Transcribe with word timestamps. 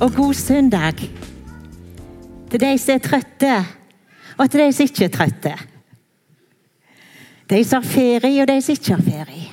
og 0.00 0.12
god 0.12 0.34
søndag 0.34 0.98
til 2.50 2.60
de 2.60 2.72
som 2.78 2.94
er 2.94 3.02
trøtte, 3.04 3.52
og 4.36 4.50
til 4.50 4.60
de 4.60 4.72
som 4.72 4.84
ikke 4.84 5.04
er 5.06 5.12
trøtte. 5.14 5.52
De 7.50 7.62
som 7.64 7.82
har 7.82 7.88
ferie, 7.88 8.42
og 8.42 8.48
de 8.48 8.56
som 8.62 8.76
ikke 8.76 8.96
har 8.96 9.06
ferie. 9.06 9.48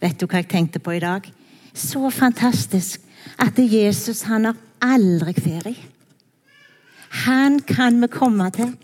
Vet 0.00 0.18
du 0.18 0.26
hva 0.26 0.40
jeg 0.40 0.48
tenkte 0.50 0.82
på 0.82 0.96
i 0.96 1.02
dag? 1.02 1.28
Så 1.74 2.10
fantastisk 2.10 3.04
at 3.38 3.58
Jesus 3.58 4.24
han 4.26 4.48
har 4.48 4.58
aldri 4.82 5.36
ferie. 5.38 5.86
Han 7.26 7.60
kan 7.60 8.00
vi 8.02 8.08
komme 8.10 8.50
til. 8.50 8.74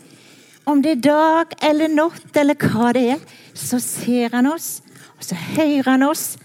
Om 0.67 0.83
det 0.83 0.97
er 0.97 1.03
dag 1.03 1.59
eller 1.67 1.91
natt 1.91 2.37
eller 2.37 2.55
hva 2.55 2.93
det 2.95 3.05
er, 3.17 3.27
så 3.55 3.81
ser 3.83 4.35
han 4.35 4.47
oss, 4.51 4.83
og 5.19 5.25
så 5.25 5.35
hører 5.35 5.91
han 5.91 6.07
oss. 6.07 6.37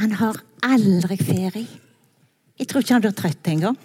Han 0.00 0.16
har 0.20 0.40
aldri 0.62 1.16
ferie. 1.20 1.68
Jeg 2.60 2.68
tror 2.68 2.84
ikke 2.84 2.94
han 2.96 3.04
blir 3.04 3.16
trøtt 3.16 3.48
engang. 3.48 3.78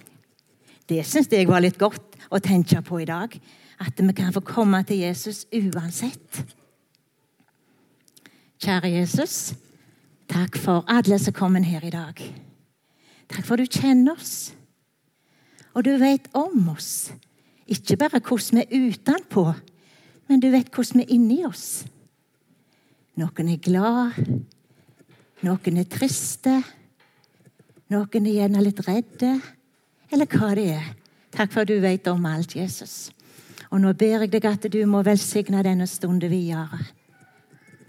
Det 0.89 1.01
syns 1.05 1.31
jeg 1.33 1.47
var 1.49 1.63
litt 1.65 1.79
godt 1.81 2.17
å 2.29 2.41
tenke 2.43 2.81
på 2.85 3.01
i 3.01 3.07
dag. 3.09 3.33
At 3.81 3.99
vi 3.99 4.13
kan 4.15 4.33
få 4.33 4.43
komme 4.45 4.83
til 4.87 5.01
Jesus 5.03 5.45
uansett. 5.51 6.43
Kjære 8.61 8.93
Jesus, 8.93 9.53
takk 10.31 10.55
for 10.57 10.85
alle 10.87 11.17
som 11.19 11.35
kom 11.35 11.57
her 11.59 11.83
i 11.83 11.93
dag. 11.93 12.21
Takk 13.27 13.45
for 13.45 13.59
du 13.59 13.65
kjenner 13.65 14.15
oss, 14.15 14.53
og 15.73 15.83
du 15.83 15.95
vet 15.99 16.29
om 16.37 16.69
oss. 16.71 17.11
Ikke 17.67 17.97
bare 17.97 18.21
hvordan 18.21 18.61
vi 18.61 18.63
er 18.63 18.93
utenpå, 18.93 19.43
men 20.29 20.39
du 20.41 20.51
vet 20.53 20.69
hvordan 20.71 21.01
vi 21.01 21.05
er 21.07 21.13
inni 21.17 21.41
oss. 21.45 21.83
Noen 23.19 23.51
er 23.51 23.61
glad, 23.63 24.17
noen 25.43 25.81
er 25.81 25.89
triste, 25.89 26.55
noen 27.91 28.29
er 28.29 28.39
gjerne 28.39 28.63
litt 28.63 28.81
redde, 28.87 29.33
eller 30.11 30.29
hva 30.29 30.53
det 30.57 30.69
er. 30.75 30.93
Takk 31.35 31.51
for 31.51 31.65
at 31.65 31.71
du 31.71 31.79
vet 31.83 32.07
om 32.07 32.25
alt, 32.25 32.55
Jesus. 32.55 33.11
Og 33.71 33.81
nå 33.81 33.93
ber 33.97 34.23
jeg 34.23 34.31
deg 34.31 34.45
at 34.47 34.67
du 34.71 34.79
må 34.87 35.01
velsigne 35.03 35.63
denne 35.65 35.87
stunden 35.87 36.31
videre. 36.31 36.79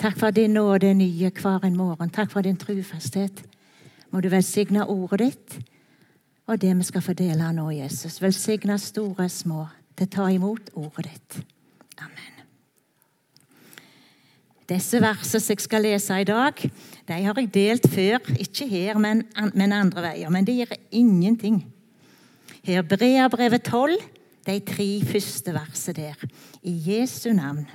Takk 0.00 0.18
for 0.18 0.34
din 0.34 0.56
nåde 0.56 0.90
er 0.90 0.98
nye 0.98 1.30
hver 1.30 1.64
en 1.64 1.76
morgen. 1.76 2.10
Takk 2.10 2.30
for 2.32 2.44
din 2.44 2.56
trufasthet. 2.56 3.44
Må 4.10 4.20
du 4.20 4.28
velsigne 4.28 4.84
ordet 4.86 5.20
ditt 5.20 5.58
og 6.46 6.60
det 6.62 6.76
vi 6.78 6.86
skal 6.86 7.02
fordele 7.02 7.50
nå, 7.52 7.70
Jesus. 7.74 8.20
Velsigne 8.22 8.78
store 8.78 9.26
og 9.26 9.30
små 9.32 9.66
til 9.98 10.06
å 10.06 10.12
ta 10.14 10.26
imot 10.30 10.70
ordet 10.78 11.08
ditt. 11.08 11.38
Amen. 11.98 12.44
Disse 14.70 15.00
versene 15.02 15.42
som 15.42 15.54
jeg 15.54 15.64
skal 15.64 15.86
lese 15.86 16.20
i 16.22 16.26
dag, 16.26 16.62
de 17.08 17.18
har 17.24 17.40
jeg 17.40 17.52
delt 17.54 17.88
før. 17.90 18.30
Ikke 18.38 18.68
her, 18.70 18.98
men, 18.98 19.24
andre 19.34 20.04
veier. 20.10 20.30
Men 20.30 20.46
det 20.46 20.58
gir 20.58 20.76
ingenting. 20.90 21.64
Her 22.66 22.82
Breabrevet 22.82 23.62
12, 23.62 23.92
de 24.46 24.58
tre 24.58 24.86
første 25.06 25.52
versene 25.54 25.94
der. 25.94 26.22
I 26.62 26.72
Jesu 26.86 27.28
navn. 27.32 27.66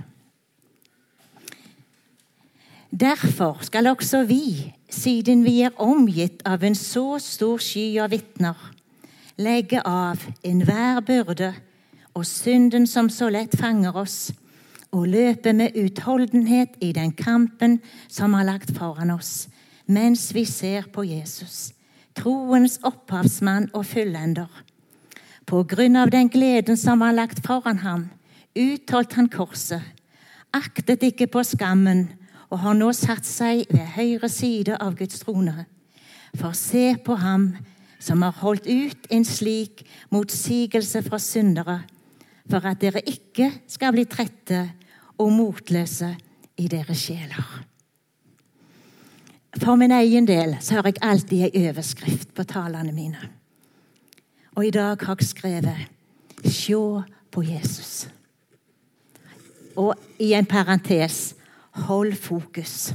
Derfor 2.99 3.57
skal 3.61 3.87
også 3.87 4.25
vi, 4.27 4.73
siden 4.89 5.45
vi 5.45 5.61
er 5.61 5.77
omgitt 5.79 6.41
av 6.43 6.65
en 6.67 6.75
så 6.75 7.21
stor 7.23 7.61
sky 7.63 7.85
av 8.03 8.11
vitner, 8.11 8.57
legge 9.39 9.79
av 9.87 10.25
enhver 10.43 10.99
byrde 11.07 11.53
og 12.11 12.25
synden 12.27 12.83
som 12.83 13.07
så 13.07 13.29
lett 13.31 13.55
fanger 13.55 13.95
oss, 13.95 14.33
og 14.91 15.07
løpe 15.07 15.53
med 15.55 15.77
utholdenhet 15.79 16.75
i 16.83 16.91
den 16.91 17.13
kampen 17.15 17.77
som 18.09 18.35
har 18.35 18.43
lagt 18.43 18.75
foran 18.75 19.15
oss, 19.15 19.47
mens 19.87 20.33
vi 20.35 20.43
ser 20.43 20.91
på 20.91 21.07
Jesus, 21.07 21.71
troens 22.11 22.75
opphavsmann 22.83 23.69
og 23.71 23.87
fullender. 23.87 24.51
På 25.51 25.65
grunn 25.67 25.97
av 25.99 26.07
den 26.09 26.29
gleden 26.31 26.77
som 26.79 27.01
var 27.03 27.11
lagt 27.11 27.41
foran 27.43 27.81
ham, 27.83 28.05
utholdt 28.55 29.17
han 29.17 29.27
korset, 29.27 29.83
aktet 30.55 31.03
ikke 31.03 31.27
på 31.27 31.43
skammen, 31.43 32.05
og 32.47 32.61
har 32.63 32.77
nå 32.79 32.87
satt 32.95 33.27
seg 33.27 33.65
ved 33.67 33.89
høyre 33.97 34.29
side 34.31 34.77
av 34.79 34.95
Guds 34.95 35.19
trone. 35.25 35.65
For 36.39 36.55
se 36.55 36.93
på 37.03 37.17
ham 37.19 37.49
som 37.99 38.23
har 38.23 38.39
holdt 38.39 38.69
ut 38.71 39.11
en 39.11 39.27
slik 39.27 39.83
motsigelse 40.15 41.03
fra 41.03 41.19
syndere, 41.19 41.81
for 42.47 42.63
at 42.71 42.79
dere 42.79 43.03
ikke 43.03 43.49
skal 43.67 43.91
bli 43.95 44.07
trette 44.07 44.63
og 45.19 45.35
motløse 45.35 46.13
i 46.63 46.71
deres 46.71 47.03
sjeler. 47.09 47.51
For 49.59 49.75
min 49.75 49.91
egen 49.99 50.31
del 50.31 50.55
så 50.63 50.79
har 50.79 50.87
jeg 50.87 51.03
alltid 51.03 51.47
ei 51.49 51.67
overskrift 51.67 52.31
på 52.39 52.47
talene 52.47 52.95
mine. 52.95 53.40
Og 54.61 54.67
i 54.67 54.71
dag 54.71 54.97
har 55.01 55.15
jeg 55.19 55.27
skrevet 55.27 55.75
'Se 56.45 56.73
på 57.31 57.41
Jesus'. 57.41 58.07
Og 59.75 59.95
i 60.19 60.33
en 60.33 60.45
parentes 60.45 61.35
Hold 61.71 62.13
fokus. 62.13 62.93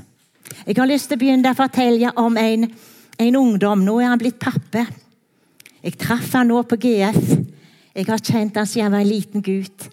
Jeg 0.66 0.76
har 0.78 0.86
lyst 0.86 1.08
til 1.08 1.16
å 1.16 1.18
begynne 1.18 1.50
å 1.50 1.54
fortelle 1.54 2.12
om 2.16 2.36
en, 2.36 2.70
en 3.18 3.36
ungdom. 3.36 3.78
Nå 3.78 3.98
er 4.00 4.06
han 4.06 4.18
blitt 4.18 4.38
pappa. 4.38 4.86
Jeg 5.82 5.98
traff 5.98 6.32
han 6.32 6.46
nå 6.46 6.62
på 6.62 6.76
GF. 6.76 7.38
Jeg 7.94 8.06
har 8.06 8.18
kjent 8.18 8.56
han 8.56 8.66
siden 8.66 8.82
han 8.82 8.92
var 8.92 9.00
en 9.00 9.08
liten 9.08 9.42
gutt. 9.42 9.88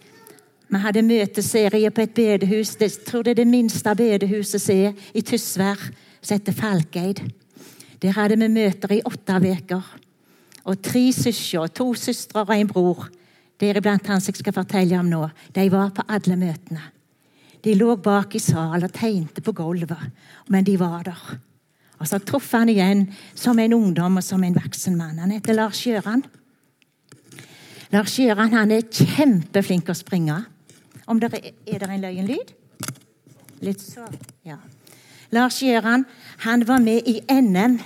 Vi 0.69 0.77
hadde 0.77 1.01
møteserie 1.01 1.91
på 1.91 2.01
et 2.01 2.13
bedehus. 2.13 2.77
Jeg 2.79 2.91
tror 3.05 3.23
det 3.23 3.31
er 3.31 3.43
det 3.43 3.47
minste 3.47 3.95
bedehuset 3.95 4.61
som 4.61 4.75
er 4.75 4.93
i 5.13 5.21
Tysvær, 5.21 5.89
som 6.21 6.37
heter 6.37 6.53
Falkeid. 6.53 7.33
Der 8.01 8.11
hadde 8.11 8.37
vi 8.37 8.47
møter 8.47 8.91
i 8.91 9.01
åtte 9.05 9.41
uker. 9.41 10.03
Og 10.63 10.79
tre 10.81 11.11
søstre, 11.11 11.67
to 11.75 11.93
søstre 11.93 12.43
og 12.45 12.53
en 12.55 12.67
bror, 12.69 13.07
deriblant 13.59 14.07
han 14.07 14.21
som 14.21 14.31
jeg 14.31 14.41
skal 14.41 14.55
fortelle 14.55 14.99
om 14.99 15.09
nå, 15.11 15.23
de 15.55 15.65
var 15.71 15.91
på 15.95 16.05
alle 16.07 16.37
møtene. 16.39 16.83
De 17.63 17.75
lå 17.79 17.95
bak 18.03 18.35
i 18.35 18.41
salen 18.43 18.83
og 18.83 18.91
tegnte 18.95 19.43
på 19.43 19.53
gulvet, 19.55 20.11
men 20.51 20.65
de 20.67 20.75
var 20.79 21.03
der. 21.07 21.25
Og 21.99 22.07
Så 22.07 22.19
traff 22.19 22.51
han 22.51 22.69
igjen 22.69 23.05
som 23.35 23.59
en 23.59 23.73
ungdom 23.73 24.17
og 24.19 24.23
som 24.23 24.43
en 24.43 24.55
voksen 24.55 24.97
mann. 24.97 25.19
Han 25.19 25.31
heter 25.31 25.55
Lars 25.55 25.79
Gjøran. 25.85 26.23
Lars 27.93 28.17
Gjøran 28.19 28.51
han 28.51 28.71
er 28.71 28.89
kjempeflink 28.89 29.87
å 29.89 29.95
springe. 29.95 30.41
Om 31.07 31.19
det 31.19 31.29
er, 31.37 31.51
er 31.67 31.79
det 31.79 31.89
en 31.89 32.03
løyenlyd? 32.03 32.53
Litt 33.63 33.79
så, 33.79 34.07
ja. 34.43 34.57
Lars 35.31 35.61
Gjøran 35.63 36.03
han 36.43 36.67
var 36.67 36.83
med 36.83 37.07
i 37.07 37.21
NM. 37.31 37.79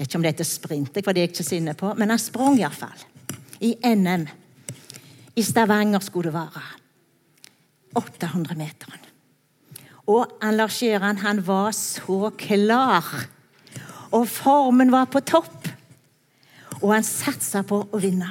Jeg 0.00 0.06
vet 0.06 0.14
ikke 0.14 0.16
om 0.16 0.22
det 0.24 0.30
heter 0.32 0.46
sprint, 0.48 0.94
for 1.04 1.12
det 1.12 1.20
er 1.20 1.26
jeg 1.26 1.30
ikke 1.34 1.44
så 1.44 1.56
inne 1.58 1.74
på, 1.76 1.90
men 1.92 2.08
han 2.08 2.18
sprang 2.18 2.54
iallfall. 2.56 3.02
I 3.60 3.74
NM. 3.84 4.22
I 5.36 5.42
Stavanger 5.44 6.00
skulle 6.00 6.30
det 6.30 6.38
være. 6.38 6.62
800 8.00 8.56
meter. 8.56 8.94
Og 10.08 10.40
Lars 10.56 10.78
Gjøran 10.80 11.20
han 11.20 11.42
var 11.44 11.74
så 11.76 12.30
klar. 12.40 13.10
Og 14.16 14.24
formen 14.24 14.88
var 14.88 15.04
på 15.12 15.20
topp. 15.20 15.68
Og 16.80 16.94
han 16.94 17.04
satsa 17.04 17.60
på 17.60 17.82
å 17.92 18.00
vinne. 18.00 18.30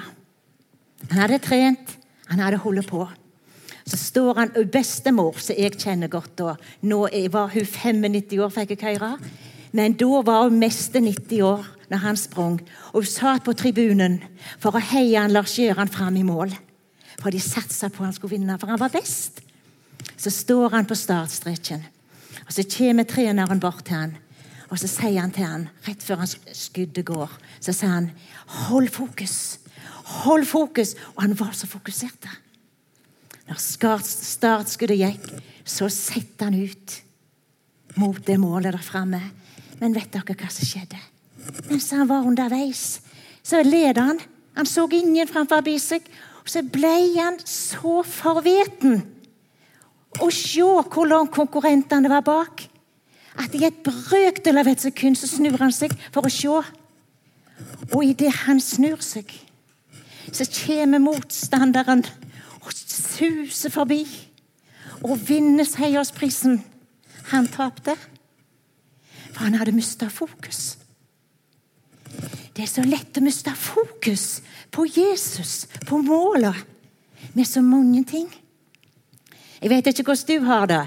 Han 1.11 1.21
hadde 1.21 1.37
trent, 1.43 1.93
han 2.31 2.41
hadde 2.41 2.63
holdt 2.65 2.89
på. 2.89 3.03
Så 3.85 4.01
står 4.07 4.41
han 4.41 4.57
bestemor, 4.73 5.37
som 5.37 5.53
jeg 5.53 5.77
kjenner 5.77 6.09
godt 6.09 6.33
da. 6.41 6.57
Nå 6.81 7.05
var 7.29 7.53
hun 7.53 7.69
95 7.69 8.41
år, 8.41 8.57
fikk 8.57 8.73
jeg 8.73 8.97
høre. 8.97 9.13
Men 9.71 9.97
da 9.99 10.21
var 10.25 10.47
hun 10.47 10.59
meste 10.61 11.01
90 11.03 11.43
år 11.45 11.67
når 11.89 12.01
han 12.03 12.17
sprang. 12.17 12.57
Og 12.93 13.03
hun 13.03 13.09
satt 13.09 13.45
på 13.45 13.53
tribunen 13.57 14.19
for 14.61 14.75
å 14.75 14.83
heie 14.91 15.19
han 15.19 15.33
Lars 15.33 15.57
Gjøran 15.59 15.91
fram 15.91 16.17
i 16.17 16.25
mål. 16.25 16.53
For 17.19 17.33
de 17.33 17.41
satsa 17.43 17.89
på 17.91 18.05
han 18.05 18.15
skulle 18.15 18.37
vinne, 18.37 18.57
for 18.59 18.71
han 18.71 18.81
var 18.81 18.93
best. 18.93 19.41
Så 20.19 20.31
står 20.33 20.73
han 20.75 20.87
på 20.87 20.97
startstreken, 20.97 21.83
og 22.45 22.51
så 22.51 22.63
kommer 22.67 23.07
treneren 23.07 23.59
bort 23.61 23.85
til 23.87 23.95
han. 23.95 24.17
Og 24.69 24.77
så 24.79 24.87
sier 24.89 25.19
han 25.21 25.31
til 25.33 25.47
han, 25.47 25.67
rett 25.87 26.03
før 26.05 26.21
han 26.21 26.29
skuddet 26.29 27.05
går, 27.07 27.31
så 27.59 27.73
sier 27.73 27.89
han 27.89 28.11
'Hold 28.47 28.89
fokus'. 28.89 29.57
Hold 30.23 30.45
fokus. 30.45 30.95
Og 31.15 31.21
han 31.21 31.39
var 31.39 31.51
så 31.53 31.67
fokusert. 31.67 32.27
Når 33.47 34.01
startskuddet 34.05 34.97
gikk, 34.97 35.43
så 35.65 35.89
setter 35.89 36.49
han 36.49 36.63
ut 36.63 37.01
mot 37.95 38.27
det 38.27 38.39
målet 38.39 38.73
der 38.73 38.81
framme. 38.81 39.21
Men 39.79 39.95
vet 39.95 40.11
dere 40.13 40.35
hva 40.35 40.49
som 40.51 40.67
skjedde? 40.67 40.99
Mens 41.69 41.89
han 41.95 42.09
var 42.09 42.27
underveis, 42.27 42.99
så 43.43 43.61
led 43.63 43.97
han. 43.97 44.19
Han 44.57 44.67
så 44.67 44.87
ingen 44.91 45.27
framfor 45.29 45.63
seg. 45.79 46.03
Og 46.43 46.51
så 46.51 46.63
ble 46.65 46.91
han 47.15 47.39
så 47.47 48.01
forveten 48.03 49.01
å 50.19 50.29
se 50.33 50.65
hvor 50.65 51.07
langt 51.07 51.35
konkurrentene 51.35 52.09
var 52.11 52.25
bak. 52.25 52.65
At 53.39 53.53
i 53.55 53.63
et 53.67 53.83
brøkdel 53.85 54.59
av 54.59 54.67
et 54.67 54.81
sekund 54.83 55.17
så 55.17 55.29
snur 55.29 55.59
han 55.61 55.71
seg 55.71 55.93
for 56.11 56.25
å 56.27 56.33
se. 56.33 56.55
Og 57.93 58.01
idet 58.03 58.33
han 58.45 58.59
snur 58.63 58.99
seg, 59.03 59.31
så 60.31 60.45
kommer 60.65 61.01
motstanderen 61.01 62.03
og 62.59 62.73
suser 62.75 63.71
forbi 63.73 64.03
og 65.03 65.15
vinner 65.27 65.67
seiersprisen. 65.67 66.59
Han 67.31 67.47
tapte, 67.51 67.95
for 69.39 69.47
han 69.47 69.55
hadde 69.55 69.71
mista 69.71 70.09
fokus. 70.11 70.77
Det 72.51 72.65
er 72.65 72.67
så 72.67 72.83
lett 72.83 73.15
å 73.15 73.21
miste 73.23 73.53
fokus 73.55 74.41
på 74.67 74.83
Jesus, 74.83 75.69
på 75.87 76.01
målet, 76.03 76.57
med 77.31 77.47
så 77.47 77.61
mange 77.63 78.01
ting. 78.03 78.27
Jeg 79.61 79.71
vet 79.71 79.87
ikke 79.87 80.09
hvordan 80.09 80.27
du 80.27 80.49
har 80.49 80.67
det. 80.67 80.81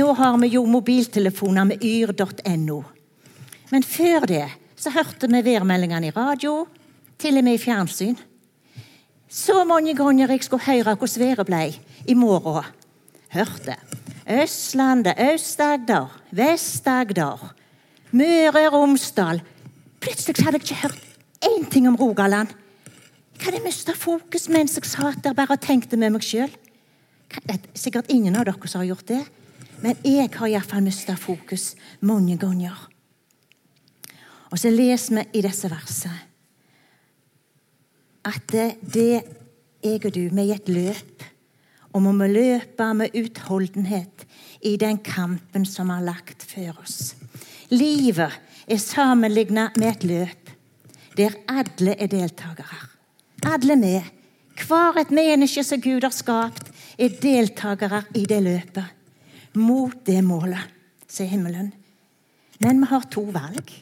Nå 0.00 0.06
har 0.16 0.38
vi 0.40 0.48
jo 0.54 0.62
mobiltelefoner 0.64 1.68
med 1.68 1.84
yr.no. 1.84 2.78
Men 3.68 3.84
før 3.84 4.24
det 4.32 4.46
så 4.80 4.94
hørte 4.96 5.28
vi 5.28 5.44
værmeldingene 5.44 6.08
i 6.08 6.16
radio, 6.16 6.64
til 7.20 7.42
og 7.42 7.44
med 7.44 7.58
i 7.58 7.60
fjernsyn. 7.60 8.16
Så 9.28 9.66
mange 9.68 9.92
ganger 9.92 10.32
jeg 10.32 10.48
skulle 10.48 10.64
høre 10.64 10.96
hvordan 10.96 11.26
været 11.26 11.52
ble 11.52 11.62
i 12.08 12.16
morgen. 12.16 12.72
Hørte. 13.36 13.76
Østlandet, 14.24 15.20
Aust-Agder, 15.20 16.08
Vest-Agder, 16.32 17.50
Møre 18.10 18.64
og 18.70 18.72
Romsdal. 18.72 19.42
Plutselig 20.00 20.40
hadde 20.44 20.60
jeg 20.60 20.64
ikke 20.64 20.82
hørt 20.82 21.00
én 21.44 21.66
ting 21.70 21.88
om 21.88 21.96
Rogaland. 21.96 22.48
Jeg 23.36 23.44
hadde 23.44 23.64
mista 23.64 23.92
fokus 23.92 24.48
mens 24.48 24.78
jeg 24.78 24.88
satt 24.88 25.20
der 25.24 25.36
bare 25.36 25.58
og 25.58 25.60
tenkte 25.62 25.98
med 26.00 26.14
meg 26.14 26.24
sjøl. 26.24 26.50
Sikkert 27.76 28.08
ingen 28.08 28.36
av 28.36 28.46
dere 28.48 28.70
som 28.70 28.80
har 28.80 28.88
gjort 28.88 29.10
det, 29.10 29.20
men 29.84 29.98
jeg 30.04 30.30
har 30.34 30.48
iallfall 30.48 30.82
mista 30.86 31.18
fokus 31.20 31.74
mange 32.00 32.38
ganger. 32.40 32.78
Og 34.48 34.56
så 34.58 34.72
leser 34.72 35.20
vi 35.20 35.26
i 35.38 35.44
disse 35.44 35.68
versene 35.68 36.24
at 38.28 38.44
det, 38.52 38.66
det 38.82 39.22
jeg 39.84 40.00
og 40.04 40.12
du, 40.12 40.24
vi 40.28 40.42
er 40.42 40.48
i 40.48 40.56
et 40.56 40.68
løp. 40.68 41.28
Og 41.96 42.02
må 42.04 42.12
løpe 42.28 42.88
med 42.94 43.14
utholdenhet 43.16 44.26
i 44.62 44.76
den 44.76 44.98
kampen 45.00 45.64
som 45.66 45.88
er 45.90 46.04
lagt 46.04 46.44
før 46.44 46.76
oss. 46.82 47.17
Livet 47.70 48.32
er 48.68 48.80
sammenlignet 48.80 49.76
med 49.76 49.90
et 49.92 50.06
løp 50.08 50.48
der 51.18 51.34
alle 51.50 51.96
er 51.98 52.06
deltakere. 52.06 52.78
Alle 53.46 53.74
vi, 53.80 53.96
hver 54.62 55.00
et 55.00 55.10
menneske 55.14 55.64
som 55.66 55.80
Gud 55.82 56.04
har 56.06 56.14
skapt, 56.14 56.70
er 56.98 57.16
deltakere 57.22 58.04
i 58.14 58.24
det 58.30 58.38
løpet. 58.42 58.94
Mot 59.58 59.96
det 60.06 60.20
målet, 60.22 60.62
sier 61.10 61.30
himmelen. 61.30 61.72
Men 62.62 62.82
vi 62.82 62.90
har 62.90 63.08
to 63.10 63.24
valg. 63.34 63.72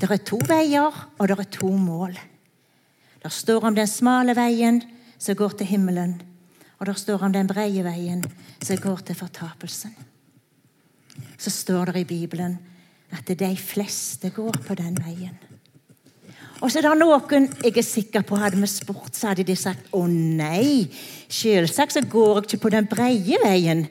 Det 0.00 0.10
er 0.10 0.24
to 0.24 0.40
veier, 0.48 0.96
og 1.18 1.28
det 1.28 1.38
er 1.38 1.50
to 1.52 1.70
mål. 1.76 2.16
Det 3.22 3.32
står 3.32 3.68
om 3.68 3.76
den 3.76 3.88
smale 3.88 4.34
veien 4.36 4.82
som 5.18 5.36
går 5.36 5.58
til 5.58 5.70
himmelen, 5.70 6.16
og 6.78 6.88
det 6.88 6.96
står 7.00 7.22
om 7.24 7.32
den 7.32 7.48
breie 7.48 7.84
veien 7.84 8.24
som 8.60 8.80
går 8.80 9.04
til 9.06 9.16
fortapelsen. 9.16 9.94
Så 11.38 11.50
står 11.50 11.92
det 11.92 12.04
i 12.04 12.10
Bibelen 12.14 12.58
at 13.14 13.28
de 13.38 13.56
fleste 13.56 14.30
går 14.34 14.56
på 14.66 14.76
den 14.78 14.96
veien. 15.04 15.36
Og 16.62 16.70
så 16.70 16.80
er 16.80 16.86
det 16.86 16.94
noen 17.00 17.48
jeg 17.64 17.74
er 17.76 17.84
sikker 17.84 18.22
på 18.24 18.38
hadde 18.40 18.60
vi 18.60 18.68
spurt, 18.70 19.12
så 19.16 19.32
hadde 19.32 19.44
de 19.44 19.56
sagt 19.58 19.90
å 19.92 20.04
nei, 20.08 20.86
selvsagt 21.28 21.96
så 21.96 22.02
går 22.08 22.38
jeg 22.38 22.46
ikke 22.46 22.62
på 22.62 22.72
den 22.72 22.88
breie 22.88 23.40
veien. 23.42 23.84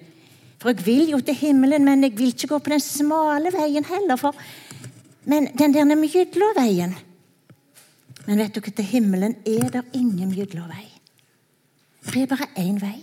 For 0.62 0.72
jeg 0.72 0.86
vil 0.86 1.12
jo 1.12 1.20
til 1.20 1.36
himmelen, 1.36 1.84
men 1.84 2.06
jeg 2.06 2.16
vil 2.18 2.32
ikke 2.32 2.54
gå 2.54 2.60
på 2.64 2.72
den 2.72 2.84
smale 2.84 3.52
veien 3.54 3.86
heller. 3.86 4.18
For... 4.20 4.38
Men 5.28 5.50
den 5.60 5.76
der 5.76 5.88
mellomveien 5.88 6.96
Men 8.26 8.40
vet 8.40 8.56
dere, 8.56 8.72
til 8.72 8.86
himmelen 8.88 9.36
er 9.44 9.68
det 9.70 9.84
ingen 10.00 10.30
mellomvei. 10.32 10.88
Det 12.08 12.22
er 12.22 12.28
bare 12.32 12.48
én 12.60 12.80
vei, 12.80 13.02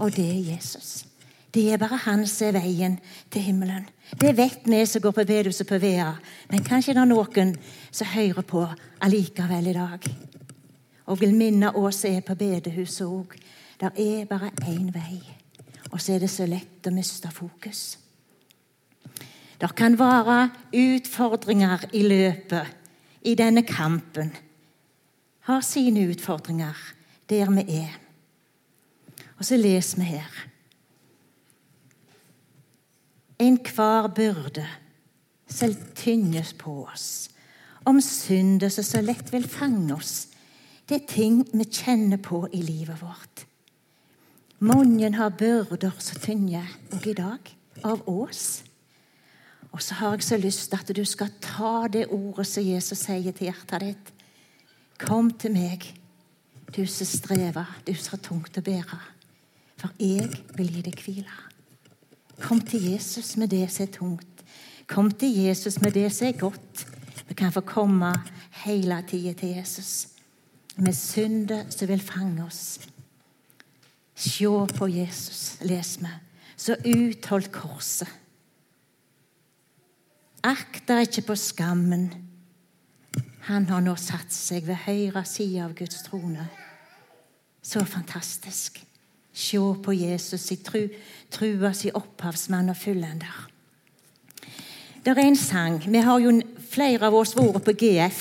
og 0.00 0.10
det 0.16 0.24
er 0.26 0.54
Jesus. 0.54 1.04
Det 1.52 1.66
er 1.68 1.76
bare 1.76 1.98
han 2.06 2.24
som 2.26 2.48
er 2.48 2.56
veien 2.56 2.94
til 3.30 3.44
himmelen. 3.44 3.84
Det 4.20 4.32
vet 4.36 4.64
vi 4.64 4.78
som 4.88 5.02
går 5.04 5.12
på 5.12 5.24
bedehuset 5.28 5.68
på 5.68 5.78
Vea, 5.78 6.14
men 6.48 6.64
kanskje 6.64 6.94
det 6.96 7.02
er 7.02 7.10
noen 7.10 7.50
som 7.90 8.08
hører 8.08 8.46
på 8.48 8.62
allikevel 9.04 9.68
i 9.68 9.74
dag. 9.76 10.06
Og 11.06 11.20
vil 11.20 11.34
minne 11.36 11.74
oss 11.76 12.04
som 12.04 12.14
er 12.14 12.24
på 12.24 12.36
bedehuset 12.40 13.04
òg. 13.04 13.36
Det 13.80 13.90
er 14.00 14.28
bare 14.30 14.52
én 14.64 14.88
vei. 14.94 15.20
Og 15.92 16.00
så 16.00 16.14
er 16.14 16.22
det 16.22 16.30
så 16.32 16.46
lett 16.48 16.88
å 16.88 16.92
miste 16.94 17.28
fokus. 17.28 17.98
Det 19.60 19.68
kan 19.76 19.98
være 19.98 20.48
utfordringer 20.72 21.84
i 21.92 22.02
løpet, 22.06 22.70
i 23.28 23.34
denne 23.38 23.62
kampen. 23.62 24.32
Har 25.46 25.60
sine 25.60 26.06
utfordringer 26.08 26.80
der 27.28 27.52
vi 27.58 27.66
er. 27.82 28.00
Og 29.36 29.44
så 29.44 29.60
leser 29.60 30.00
vi 30.00 30.08
her. 30.14 30.51
Enhver 33.42 34.06
byrde 34.14 34.66
selv 35.52 35.76
tynnes 35.98 36.52
på 36.58 36.84
oss, 36.86 37.30
om 37.84 38.00
synder 38.00 38.70
som 38.70 38.86
så 38.86 39.02
lett 39.02 39.32
vil 39.32 39.48
fange 39.48 39.94
oss. 39.96 40.28
Det 40.86 41.00
er 41.00 41.08
ting 41.10 41.40
vi 41.50 41.66
kjenner 41.66 42.20
på 42.22 42.44
i 42.52 42.62
livet 42.62 43.02
vårt. 43.02 43.46
Mange 44.62 45.10
har 45.16 45.34
byrder 45.34 45.94
som 45.98 46.20
tynne, 46.22 46.62
òg 46.94 47.08
i 47.10 47.16
dag, 47.18 47.52
av 47.82 48.06
oss. 48.06 48.62
Og 49.72 49.82
så 49.82 49.96
har 49.98 50.14
jeg 50.14 50.26
så 50.28 50.38
lyst 50.38 50.68
til 50.70 50.78
at 50.78 50.92
du 50.94 51.04
skal 51.08 51.32
ta 51.42 51.88
det 51.90 52.06
ordet 52.12 52.46
som 52.46 52.62
Jesus 52.62 53.06
sier 53.08 53.34
til 53.34 53.48
hjertet 53.48 53.82
ditt. 53.82 54.12
Kom 55.02 55.32
til 55.34 55.56
meg, 55.56 55.88
du 56.70 56.84
som 56.86 57.08
strever, 57.08 57.78
du 57.86 57.94
som 57.96 58.14
har 58.14 58.22
tungt 58.22 58.60
å 58.60 58.64
bære. 58.64 59.00
For 59.80 59.96
jeg 59.98 60.28
vil 60.54 60.76
gi 60.76 60.84
deg 60.86 61.02
hvile. 61.02 61.51
Kom 62.40 62.60
til 62.60 62.90
Jesus 62.92 63.36
med 63.36 63.48
det 63.48 63.66
som 63.70 63.86
er 63.86 63.92
tungt. 63.92 64.44
Kom 64.86 65.10
til 65.10 65.36
Jesus 65.44 65.80
med 65.80 65.92
det 65.92 66.08
som 66.12 66.26
er 66.28 66.38
godt. 66.38 66.86
Vi 67.28 67.34
kan 67.34 67.52
få 67.52 67.60
komme 67.60 68.14
hele 68.64 69.04
tida 69.08 69.32
til 69.32 69.56
Jesus 69.56 70.08
med 70.76 70.92
synder 70.96 71.64
som 71.70 71.88
vil 71.88 72.00
fange 72.00 72.44
oss. 72.44 72.80
Se 74.14 74.46
på 74.76 74.88
Jesus, 74.88 75.58
les 75.60 75.96
vi, 76.00 76.10
så 76.56 76.76
utholdt 76.86 77.52
korset. 77.52 78.08
Akt 80.42 80.90
ikke 80.90 81.22
på 81.26 81.36
skammen. 81.38 82.10
Han 83.46 83.66
har 83.68 83.82
nå 83.82 83.94
satt 83.98 84.32
seg 84.34 84.66
ved 84.66 84.84
høyre 84.86 85.24
side 85.26 85.62
av 85.62 85.74
Guds 85.74 86.02
trone. 86.06 86.48
Så 87.62 87.84
fantastisk. 87.86 88.82
Se 89.32 89.58
på 89.84 89.94
Jesus 89.96 90.50
i 90.52 90.58
tru, 90.60 90.84
trua 91.32 91.72
si 91.76 91.90
opphavsmann 91.94 92.70
og 92.72 92.76
fullender. 92.76 93.48
Det 95.02 95.10
er 95.10 95.24
en 95.24 95.36
sang. 95.36 95.80
Vi 95.82 95.98
har 95.98 96.20
jo 96.20 96.36
flere 96.70 97.08
av 97.08 97.16
oss 97.16 97.34
vært 97.36 97.64
på 97.66 97.74
GF. 97.80 98.20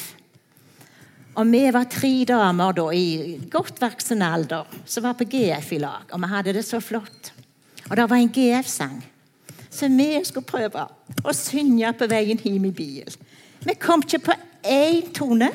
Og 1.35 1.47
vi 1.47 1.61
var 1.71 1.87
tre 1.91 2.11
damer 2.27 2.73
da, 2.75 2.87
i 2.91 3.37
godt 3.51 3.79
voksen 3.79 4.23
alder 4.25 4.67
som 4.85 5.05
var 5.05 5.15
på 5.19 5.27
GF 5.31 5.71
i 5.77 5.79
lag. 5.83 6.09
Og 6.11 6.19
vi 6.23 6.31
hadde 6.31 6.55
det 6.57 6.65
så 6.67 6.81
flott. 6.83 7.31
Og 7.89 7.95
det 7.97 8.07
var 8.09 8.17
en 8.17 8.31
GF-sang 8.31 8.99
som 9.71 9.95
vi 9.95 10.09
skulle 10.27 10.47
prøve 10.47 10.83
å 11.23 11.33
synge 11.35 11.93
på 11.95 12.07
veien 12.11 12.39
hjem 12.43 12.67
i 12.67 12.73
bilen. 12.75 13.29
Vi 13.61 13.75
kom 13.79 14.03
ikke 14.03 14.25
på 14.25 14.35
én 14.67 15.11
tone, 15.15 15.51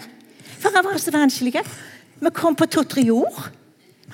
for 0.57 0.73
det 0.73 0.83
var 0.87 0.99
så 1.03 1.13
vanskelig. 1.13 1.65
Vi 2.21 2.33
kom 2.33 2.57
på 2.57 2.69
to-tre 2.71 3.05
ord. 3.13 3.51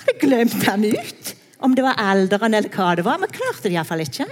Hadde 0.00 0.18
glemt 0.20 0.62
han 0.66 0.84
ut. 0.84 1.34
Om 1.62 1.76
det 1.78 1.84
var 1.84 2.00
alderen 2.00 2.54
eller 2.58 2.72
hva 2.72 2.94
det 2.98 3.04
var. 3.06 3.20
Vi 3.22 3.30
klarte 3.36 3.68
det 3.68 3.76
iallfall 3.76 4.02
ikke. 4.04 4.26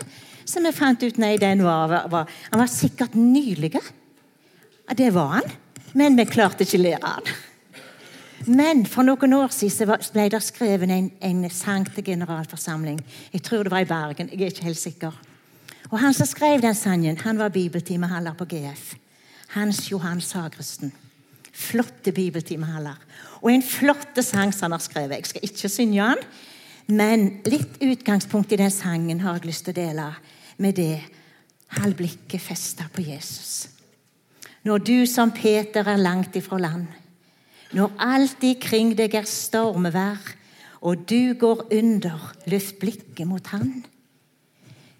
Så 0.44 0.62
vi 0.64 0.72
fant 0.74 1.02
ut 1.02 1.20
nei, 1.22 1.36
den 1.38 1.62
var, 1.62 1.92
var, 2.10 2.30
han 2.50 2.62
var 2.62 2.70
sikkert 2.70 3.14
nylig. 3.14 3.76
Det 4.96 5.10
var 5.14 5.36
han. 5.36 5.52
Men 5.94 6.18
vi 6.18 6.26
klarte 6.26 6.66
ikke 6.66 6.80
å 6.80 6.84
lære 6.86 7.14
han. 7.14 7.30
Men 8.48 8.86
for 8.88 9.04
noen 9.04 9.34
år 9.36 9.52
siden 9.52 9.90
ble 10.14 10.28
det 10.32 10.40
skrevet 10.42 10.90
en, 10.90 11.10
en 11.20 11.42
sang 11.52 11.84
til 11.92 12.06
generalforsamling. 12.06 13.02
Jeg 13.34 13.44
tror 13.44 13.66
det 13.68 13.74
var 13.74 13.84
i 13.84 13.90
Bergen. 13.90 14.30
jeg 14.32 14.40
er 14.40 14.54
ikke 14.54 14.70
helt 14.70 14.80
sikker. 14.80 15.18
Og 15.90 15.98
Han 15.98 16.14
som 16.14 16.26
skrev 16.26 16.62
den 16.62 16.74
sangen, 16.74 17.18
han 17.18 17.38
var 17.38 17.48
bibeltimeholder 17.48 18.32
på 18.38 18.46
GF. 18.48 18.94
Hans 19.54 19.90
Johan 19.90 20.20
Sagresten. 20.20 20.92
Flotte 21.60 22.12
bibeltimeholder. 22.16 22.96
Og 23.40 23.52
en 23.52 23.64
flott 23.64 24.18
sang 24.24 24.52
som 24.54 24.68
han 24.68 24.78
har 24.78 24.84
skrevet. 24.84 25.18
Jeg 25.18 25.30
skal 25.30 25.46
ikke 25.48 25.72
synge 25.72 26.06
den, 26.10 26.24
men 26.90 27.26
litt 27.46 27.76
utgangspunkt 27.84 28.52
i 28.52 28.58
den 28.60 28.72
sangen 28.74 29.20
har 29.22 29.38
jeg 29.38 29.50
lyst 29.50 29.68
til 29.68 29.76
å 29.76 29.80
dele 29.80 30.06
med 30.60 30.78
det. 30.80 30.96
Hold 31.78 31.94
blikket 32.00 32.42
festa 32.42 32.88
på 32.90 33.04
Jesus. 33.06 33.68
Når 34.66 34.82
du 34.84 34.96
som 35.06 35.30
Peter 35.32 35.86
er 35.86 36.02
langt 36.02 36.34
ifra 36.36 36.58
land, 36.60 36.88
når 37.76 37.94
alt 38.02 38.42
ikring 38.44 38.96
deg 38.98 39.14
er 39.14 39.28
stormvær, 39.30 40.34
og 40.80 41.04
du 41.06 41.36
går 41.38 41.66
under, 41.76 42.30
løft 42.50 42.80
blikket 42.80 43.28
mot 43.28 43.46
Han. 43.52 43.82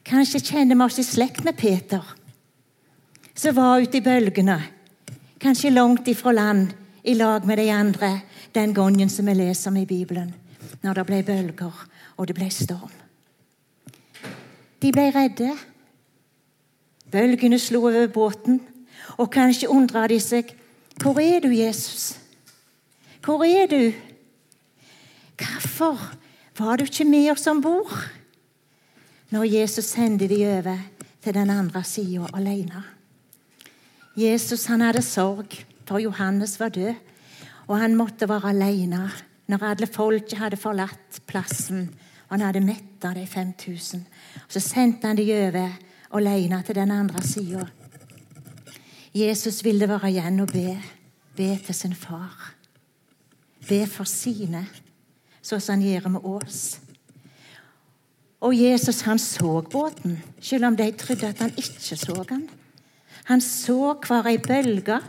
Kanskje 0.07 0.43
kjenner 0.45 0.77
vi 0.77 0.87
oss 0.87 1.01
i 1.01 1.07
slekt 1.07 1.43
med 1.47 1.57
Peter, 1.59 2.05
som 3.35 3.57
var 3.57 3.81
ute 3.81 3.99
i 3.99 4.05
bølgene, 4.05 4.59
kanskje 5.41 5.71
langt 5.71 6.09
ifra 6.09 6.33
land, 6.33 6.75
i 7.03 7.15
lag 7.15 7.47
med 7.47 7.59
de 7.59 7.71
andre, 7.73 8.21
den 8.53 8.75
gangen 8.75 9.11
som 9.11 9.27
vi 9.27 9.35
leser 9.35 9.71
om 9.71 9.77
i 9.77 9.87
Bibelen, 9.87 10.35
når 10.83 10.95
det 10.95 11.07
ble 11.07 11.23
bølger 11.25 11.85
og 12.17 12.27
det 12.29 12.37
ble 12.37 12.51
storm. 12.53 12.93
De 14.81 14.93
ble 14.93 15.09
redde. 15.15 15.51
Bølgene 17.11 17.59
slo 17.59 17.87
over 17.89 18.09
båten. 18.13 18.61
Og 19.19 19.31
kanskje 19.33 19.69
undra 19.69 20.07
de 20.09 20.21
seg 20.21 20.55
Hvor 21.01 21.19
er 21.21 21.41
du, 21.41 21.49
Jesus? 21.49 22.19
Hvor 23.25 23.45
er 23.45 23.67
du? 23.67 23.93
Hvorfor 25.41 25.97
var 26.59 26.77
du 26.77 26.85
ikke 26.85 27.05
med 27.09 27.31
oss 27.33 27.47
om 27.47 27.63
bord 27.65 27.97
når 29.31 29.45
Jesus 29.45 29.85
sendte 29.85 30.29
de 30.29 30.43
over 30.45 30.77
til 31.23 31.35
den 31.35 31.51
andre 31.51 31.85
sida 31.85 32.29
alene? 32.35 32.83
Jesus 34.21 34.67
han 34.69 34.83
hadde 34.85 35.03
sorg, 35.03 35.55
for 35.89 35.99
Johannes 35.99 36.59
var 36.61 36.69
død, 36.69 36.95
og 37.67 37.79
han 37.79 37.97
måtte 37.97 38.29
være 38.29 38.53
alene 38.53 39.09
når 39.51 39.65
alle 39.67 39.87
folket 39.91 40.39
hadde 40.39 40.59
forlatt 40.61 41.21
plassen. 41.27 41.89
og 42.29 42.37
Han 42.37 42.45
hadde 42.47 42.63
metta 42.63 43.15
de 43.15 43.27
5000. 43.27 44.05
Så 44.49 44.61
sendte 44.61 45.07
han 45.07 45.17
de 45.17 45.27
over 45.35 45.79
alene 46.15 46.63
til 46.67 46.75
den 46.75 46.91
andre 46.91 47.23
sida. 47.23 47.67
Jesus 49.15 49.65
ville 49.65 49.89
være 49.89 50.11
igjen 50.11 50.41
og 50.41 50.53
be. 50.53 50.77
Be 51.37 51.57
til 51.67 51.75
sin 51.75 51.95
far. 51.95 52.55
Be 53.69 53.87
for 53.87 54.05
sine, 54.05 54.65
sånn 55.43 55.61
som 55.61 55.79
han 55.79 55.87
gjør 55.87 56.09
med 56.15 56.27
oss. 56.27 56.81
Og 58.41 58.55
Jesus 58.57 59.03
han 59.07 59.19
så 59.19 59.61
båten, 59.61 60.19
selv 60.41 60.67
om 60.71 60.77
de 60.77 60.91
trodde 60.93 61.29
at 61.29 61.43
han 61.43 61.53
ikke 61.57 61.97
så 61.97 62.23
den. 62.29 62.49
Han 63.29 63.41
så 63.45 63.95
hver 64.07 64.29
ei 64.31 64.39
bølge 64.39 65.01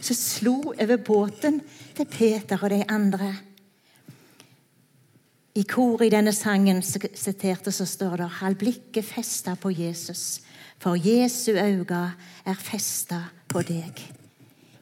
som 0.00 0.16
slo 0.16 0.56
over 0.74 0.96
båten 0.96 1.60
til 1.96 2.06
Peter 2.06 2.60
og 2.62 2.70
de 2.70 2.82
andre. 2.88 3.32
I 5.58 5.64
kor 5.66 6.04
i 6.04 6.10
denne 6.12 6.32
sangen 6.36 6.82
siterte 6.84 7.72
så 7.74 7.86
står 7.88 8.20
det 8.20 8.28
Hold 8.38 8.58
blikket 8.60 9.04
festa 9.04 9.56
på 9.58 9.72
Jesus, 9.74 10.40
for 10.78 10.94
Jesu 10.94 11.56
øyne 11.56 12.02
er 12.46 12.60
festa 12.62 13.24
på 13.48 13.64
deg. 13.66 13.98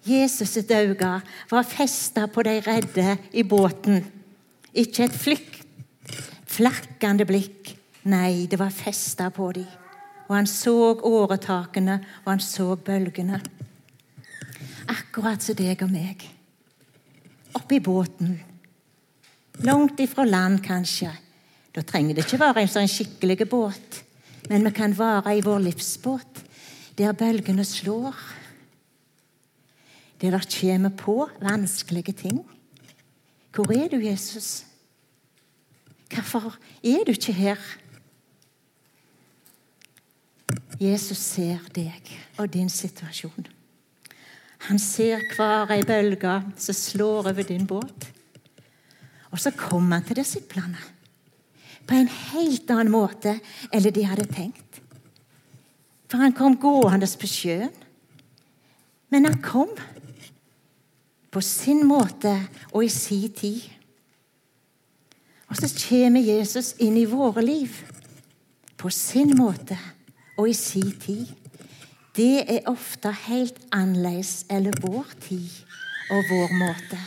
Jesus 0.06 0.52
sitt 0.52 0.70
øyne 0.70 1.22
var 1.50 1.66
festa 1.66 2.26
på 2.26 2.42
de 2.42 2.60
redde 2.60 3.16
i 3.32 3.42
båten. 3.42 4.04
Ikke 4.74 5.08
et 5.08 5.16
flakkende 6.46 7.24
blikk. 7.26 7.72
Nei, 8.06 8.46
det 8.46 8.58
var 8.60 8.70
festa 8.70 9.30
på 9.34 9.50
dem 9.56 9.85
og 10.26 10.34
han 10.34 10.48
så 10.50 10.74
åretakene, 11.06 12.00
og 12.24 12.32
han 12.32 12.42
så 12.42 12.74
bølgene. 12.76 13.40
Akkurat 14.90 15.42
som 15.42 15.58
deg 15.58 15.82
og 15.82 15.92
meg. 15.92 16.24
Oppi 17.56 17.80
båten. 17.80 18.36
Langt 19.64 20.00
ifra 20.02 20.26
land, 20.26 20.60
kanskje. 20.64 21.12
Da 21.74 21.84
trenger 21.84 22.16
det 22.16 22.26
ikke 22.26 22.40
være 22.40 22.64
en 22.64 22.72
sånn 22.72 22.90
skikkelig 22.90 23.46
båt, 23.50 24.02
men 24.50 24.64
vi 24.66 24.72
kan 24.74 24.94
være 24.96 25.36
i 25.36 25.44
vår 25.44 25.62
livsbåt, 25.66 26.42
der 26.96 27.16
bølgene 27.16 27.64
slår. 27.64 28.16
Der 30.20 30.32
det 30.32 30.48
kommer 30.48 30.90
på 30.96 31.28
vanskelige 31.40 32.12
ting. 32.12 32.40
Hvor 33.52 33.72
er 33.72 33.88
du, 33.88 33.96
Jesus? 34.00 34.64
Hvorfor 36.12 36.56
er 36.82 37.04
du 37.04 37.12
ikke 37.12 37.32
her? 37.32 37.60
Jesus 40.80 41.18
ser 41.18 41.62
deg 41.74 42.10
og 42.40 42.50
din 42.52 42.68
situasjon. 42.72 43.46
Han 44.66 44.80
ser 44.82 45.22
hver 45.36 45.70
ei 45.74 45.84
bølge 45.86 46.34
som 46.58 46.76
slår 46.76 47.30
over 47.30 47.46
din 47.46 47.66
båt. 47.68 48.08
Og 49.30 49.40
så 49.40 49.52
kommer 49.54 50.00
han 50.00 50.06
til 50.06 50.20
disiplene 50.22 50.80
på 51.86 51.94
en 51.94 52.08
helt 52.10 52.70
annen 52.74 52.90
måte 52.90 53.36
enn 53.70 53.84
de 53.94 54.06
hadde 54.08 54.26
tenkt. 54.26 54.80
For 56.10 56.18
han 56.18 56.34
kom 56.34 56.56
gående 56.58 57.06
på 57.06 57.28
sjøen. 57.30 57.74
Men 59.10 59.28
han 59.28 59.38
kom 59.42 59.70
på 61.30 61.42
sin 61.44 61.84
måte 61.86 62.32
og 62.72 62.82
i 62.84 62.90
sin 62.90 63.30
tid. 63.30 63.62
Og 65.46 65.60
så 65.60 65.70
kommer 65.70 66.26
Jesus 66.26 66.74
inn 66.82 66.96
i 66.98 67.06
våre 67.06 67.44
liv 67.44 67.70
på 68.76 68.90
sin 68.90 69.30
måte 69.38 69.78
og 70.36 70.48
i 70.48 70.52
sin 70.56 70.92
tid, 71.00 71.26
det 72.16 72.44
er 72.48 72.68
ofte 72.70 73.12
helt 73.26 73.58
annerledes 73.72 74.46
eller 74.50 74.76
vår 74.80 75.06
tid 75.20 75.48
og 76.10 76.24
vår 76.30 76.54
måte. 76.56 77.00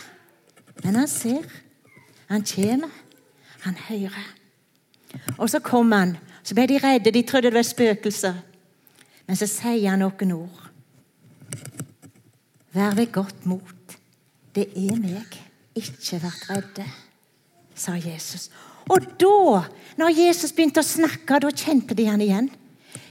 Men 0.83 0.95
han 1.01 1.07
ser, 1.07 1.45
han 2.29 2.45
kommer, 2.45 2.93
han 3.65 3.75
hører. 3.89 4.27
Og 5.38 5.50
så 5.50 5.59
kom 5.59 5.91
han. 5.91 6.17
Så 6.43 6.55
ble 6.55 6.67
de 6.69 6.77
redde, 6.81 7.12
de 7.12 7.24
trodde 7.25 7.50
det 7.50 7.57
var 7.57 7.65
spøkelser. 7.65 8.38
Men 9.27 9.38
så 9.38 9.48
sier 9.50 9.89
han 9.91 10.01
noen 10.01 10.31
ord. 10.33 10.65
Vær 12.74 12.95
ved 12.98 13.12
godt 13.13 13.45
mot. 13.50 13.98
Det 14.55 14.69
er 14.77 14.98
meg. 15.01 15.38
Ikke 15.77 16.21
vært 16.21 16.48
redde, 16.50 16.86
sa 17.77 17.95
Jesus. 17.98 18.50
Og 18.89 19.05
da, 19.21 19.63
når 20.01 20.17
Jesus 20.17 20.53
begynte 20.53 20.81
å 20.81 20.86
snakke, 20.86 21.39
da 21.41 21.51
kjente 21.53 21.98
de 21.98 22.07
han 22.09 22.21
igjen. 22.25 22.50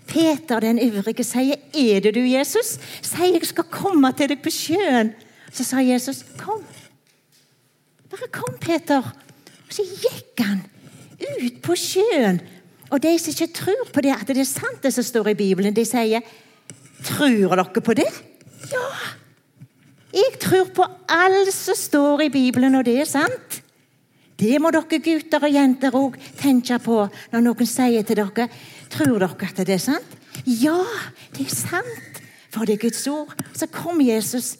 Peter 0.09 0.61
den 0.61 0.79
ivrige 0.79 1.25
sier, 1.25 1.57
'Er 1.75 2.01
det 2.01 2.15
du, 2.15 2.21
Jesus?' 2.21 2.79
Sier, 3.03 3.33
'Jeg 3.33 3.47
skal 3.47 3.65
komme 3.65 4.13
til 4.13 4.29
deg 4.29 4.43
på 4.43 4.51
sjøen.' 4.51 5.15
Så 5.53 5.65
sa 5.65 5.77
Jesus, 5.77 6.25
'Kom.' 6.39 6.65
Bare 8.11 8.29
kom, 8.33 8.55
Peter. 8.61 9.03
Og 9.69 9.73
så 9.73 9.83
gikk 9.83 10.41
han 10.41 10.65
ut 11.21 11.63
på 11.63 11.77
sjøen. 11.77 12.41
Og 12.91 13.03
de 13.03 13.19
som 13.19 13.31
ikke 13.31 13.55
tror 13.55 13.85
på 13.93 14.01
det, 14.01 14.15
at 14.21 14.27
det 14.27 14.39
er 14.39 14.45
sant, 14.45 14.83
det 14.83 14.95
som 14.95 15.05
står 15.05 15.29
i 15.29 15.35
Bibelen, 15.35 15.77
de 15.77 15.85
sier, 15.85 16.21
'Tror 17.05 17.57
dere 17.57 17.81
på 17.81 17.95
det?' 17.95 18.23
Ja! 18.73 18.89
Jeg 20.13 20.39
tror 20.41 20.65
på 20.75 20.85
alt 21.09 21.53
som 21.53 21.75
står 21.75 22.21
i 22.21 22.29
Bibelen, 22.29 22.75
og 22.75 22.85
det 22.85 23.01
er 23.01 23.05
sant. 23.05 23.63
Det 24.39 24.61
må 24.63 24.71
dere 24.71 25.01
gutter 25.03 25.43
og 25.43 25.53
jenter 25.53 25.97
òg 25.99 26.17
tenke 26.39 26.79
på 26.79 26.99
når 27.33 27.43
noen 27.43 27.67
sier 27.67 28.07
til 28.07 28.21
dere 28.21 28.47
Tror 28.93 29.19
dere 29.21 29.49
at 29.49 29.61
det 29.67 29.77
er 29.77 29.83
sant? 29.83 30.17
Ja, 30.47 30.81
det 31.37 31.47
er 31.47 31.55
sant, 31.55 32.23
for 32.53 32.65
det 32.65 32.79
er 32.79 32.85
Guds 32.87 33.07
ord. 33.11 33.35
Så 33.55 33.69
kom 33.73 34.01
Jesus, 34.01 34.57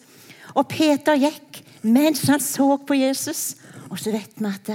og 0.55 0.67
Peter 0.69 1.17
gikk 1.19 1.63
mens 1.81 2.25
han 2.27 2.41
så 2.43 2.75
på 2.83 2.97
Jesus. 2.99 3.55
Og 3.89 3.99
så 3.99 4.11
vet 4.13 4.35
vi 4.37 4.49
at 4.49 4.73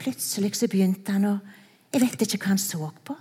plutselig 0.00 0.56
så 0.58 0.68
begynte 0.68 1.14
han 1.14 1.30
å 1.30 1.36
Jeg 1.94 2.02
vet 2.02 2.22
ikke 2.26 2.42
hva 2.42 2.50
han 2.50 2.60
så 2.60 2.90
på. 3.06 3.14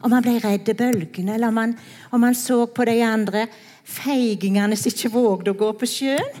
Om 0.00 0.14
han 0.14 0.24
ble 0.24 0.38
redd 0.40 0.70
bølgene, 0.78 1.34
eller 1.34 1.50
om 1.50 1.58
han, 1.60 1.74
om 2.14 2.22
han 2.24 2.36
så 2.38 2.62
på 2.72 2.86
de 2.88 2.94
andre 3.04 3.42
feigingene 3.84 4.78
som 4.78 4.88
ikke 4.88 5.10
vågde 5.12 5.52
å 5.52 5.58
gå 5.58 5.68
på 5.76 5.88
sjøen. 5.90 6.38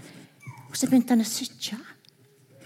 Og 0.70 0.78
så 0.78 0.88
begynte 0.88 1.12
han 1.12 1.24
å 1.24 1.28
sytje. 1.28 1.76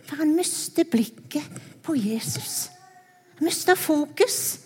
For 0.05 0.21
han 0.21 0.37
mistet 0.37 0.93
blikket 0.93 1.59
på 1.83 1.97
Jesus. 1.99 2.69
Han 3.41 3.49
mista 3.49 3.75
fokus. 3.75 4.64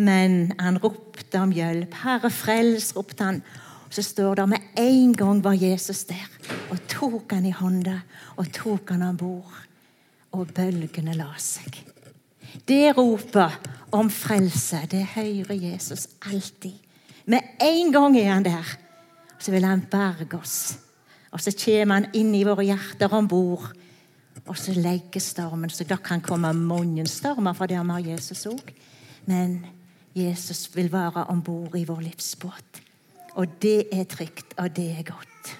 Men 0.00 0.52
han 0.58 0.78
ropte 0.80 1.40
om 1.40 1.52
hjelp. 1.52 1.94
'Herre, 1.94 2.30
frels', 2.30 2.94
ropte 2.96 3.24
han. 3.24 3.42
Så 3.90 4.02
står 4.02 4.34
det 4.34 4.48
med 4.48 4.60
en 4.78 5.12
gang 5.12 5.44
var 5.44 5.58
Jesus 5.58 6.04
der 6.04 6.28
og 6.70 6.78
tok 6.88 7.32
han 7.32 7.46
i 7.46 7.50
hånda 7.50 7.96
og 8.36 8.52
tok 8.54 8.92
han 8.94 9.02
om 9.02 9.16
bord. 9.16 9.56
Og 10.32 10.52
bølgene 10.54 11.16
la 11.18 11.32
seg. 11.42 11.80
Det 12.68 12.94
ropet 12.96 13.50
om 13.92 14.10
frelse, 14.10 14.84
det 14.90 15.02
hører 15.16 15.58
Jesus 15.58 16.06
alltid. 16.22 16.78
Med 17.26 17.58
en 17.60 17.92
gang 17.92 18.16
er 18.18 18.32
han 18.32 18.46
der. 18.46 18.76
Så 19.38 19.50
vil 19.50 19.64
han 19.64 19.82
berge 19.90 20.38
oss. 20.38 20.78
Og 21.32 21.40
så 21.40 21.50
kommer 21.50 21.94
han 21.94 22.08
inn 22.14 22.34
i 22.34 22.44
våre 22.44 22.64
hjerter 22.64 23.12
om 23.14 23.28
bord. 23.28 23.70
Og 24.46 24.56
så 24.58 24.72
legger 24.76 25.20
stormen. 25.20 25.70
Så 25.70 25.84
det 25.84 26.02
kan 26.02 26.20
komme 26.20 26.52
mange 26.54 27.06
stormer, 27.06 27.52
for 27.52 27.66
det 27.66 27.76
har 27.76 28.06
Jesus 28.06 28.46
òg. 28.46 28.72
Men 29.26 29.64
Jesus 30.14 30.68
vil 30.74 30.90
være 30.92 31.24
om 31.30 31.42
bord 31.42 31.76
i 31.78 31.84
vår 31.84 32.00
livsbåt. 32.00 32.82
Og 33.38 33.46
det 33.62 33.86
er 33.92 34.04
trygt, 34.04 34.54
og 34.58 34.76
det 34.76 34.88
er 34.98 35.06
godt. 35.06 35.52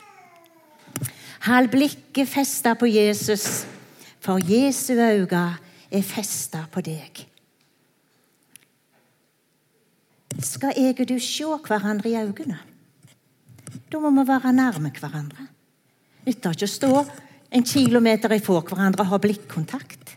Hold 1.46 1.70
blikket 1.72 2.28
festa 2.28 2.74
på 2.74 2.86
Jesus, 2.86 3.64
for 4.20 4.42
Jesu 4.42 4.92
øyne 4.92 5.44
er 5.90 6.02
festa 6.02 6.66
på 6.72 6.82
deg. 6.84 7.26
Skal 10.40 10.76
jeg 10.76 11.00
og 11.00 11.08
du 11.08 11.18
se 11.18 11.44
hverandre 11.66 12.10
i 12.10 12.18
øynene? 12.20 12.58
Da 13.90 13.98
må 13.98 14.10
vi 14.10 14.28
være 14.28 14.52
nærme 14.52 14.90
hverandre. 14.90 15.46
Nytter 16.26 16.54
ikke 16.54 16.68
å 16.68 16.74
stå 16.74 16.92
en 17.50 17.66
kilometer 17.66 18.32
ifra 18.36 18.60
hverandre 18.60 19.04
og 19.04 19.10
ha 19.12 19.18
blikkontakt. 19.18 20.14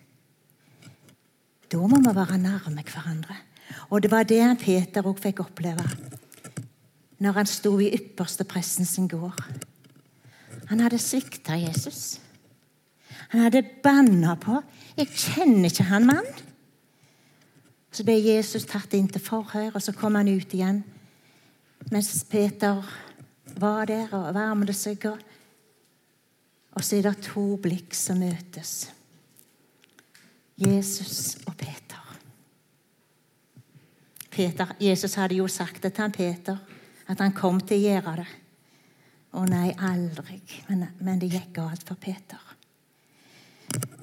Da 1.72 1.80
må 1.80 2.02
vi 2.02 2.14
være 2.16 2.38
nærme 2.38 2.84
hverandre. 2.86 3.40
Og 3.90 4.02
det 4.02 4.12
var 4.12 4.24
det 4.28 4.42
Peter 4.62 5.06
òg 5.06 5.22
fikk 5.22 5.44
oppleve 5.46 5.86
når 7.24 7.38
han 7.38 7.48
sto 7.48 7.78
i 7.80 7.94
ypperste 7.96 8.44
presten 8.44 8.84
sin 8.86 9.06
gård. 9.08 9.38
Han 10.68 10.82
hadde 10.84 11.00
svikta 11.00 11.56
Jesus. 11.56 12.20
Han 13.32 13.46
hadde 13.46 13.64
banna 13.84 14.36
på 14.36 14.62
'Jeg 14.98 15.08
kjenner 15.08 15.70
ikke 15.70 15.84
han 15.84 16.06
mannen'. 16.06 16.44
Så 17.92 18.04
ble 18.04 18.18
Jesus 18.18 18.66
tatt 18.66 18.94
inn 18.94 19.08
til 19.08 19.22
forhør, 19.22 19.76
og 19.76 19.82
så 19.82 19.92
kom 19.92 20.16
han 20.16 20.28
ut 20.28 20.54
igjen. 20.54 20.84
Mens 21.92 22.26
Peter 22.30 22.84
var 23.58 23.86
der 23.86 24.14
og 24.14 24.34
varmede 24.34 24.74
seg. 24.74 25.06
Og 26.74 26.84
så 26.84 26.98
er 26.98 27.02
det 27.02 27.22
to 27.22 27.56
blikk 27.56 27.94
som 27.94 28.18
møtes. 28.18 28.90
Jesus 30.58 31.38
og 31.48 31.58
Peter. 31.58 32.03
Peter. 34.34 34.74
Jesus 34.82 35.18
hadde 35.20 35.38
jo 35.38 35.48
sagt 35.52 35.84
det 35.84 35.94
til 35.94 36.06
han 36.06 36.16
Peter, 36.16 36.58
at 37.08 37.22
han 37.22 37.36
kom 37.36 37.60
til 37.62 37.78
å 37.78 37.92
gjøre 37.92 38.16
det. 38.22 38.32
Å 39.34 39.44
nei, 39.50 39.70
aldri. 39.82 40.40
Men, 40.70 40.88
men 41.02 41.22
det 41.22 41.32
gikk 41.34 41.54
galt 41.58 41.86
for 41.88 41.98
Peter. 41.98 42.42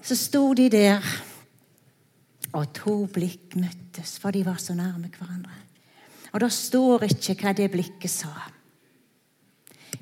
Så 0.02 0.16
sto 0.18 0.42
de 0.58 0.66
der, 0.72 1.04
og 2.56 2.72
to 2.74 2.94
blikk 3.12 3.54
møttes, 3.60 4.16
for 4.18 4.34
de 4.34 4.42
var 4.46 4.58
så 4.62 4.74
nærme 4.74 5.10
hverandre. 5.12 5.54
Og 6.32 6.42
det 6.42 6.50
står 6.54 7.06
ikke 7.06 7.36
hva 7.42 7.54
det 7.58 7.68
blikket 7.70 8.10
sa. 8.10 8.32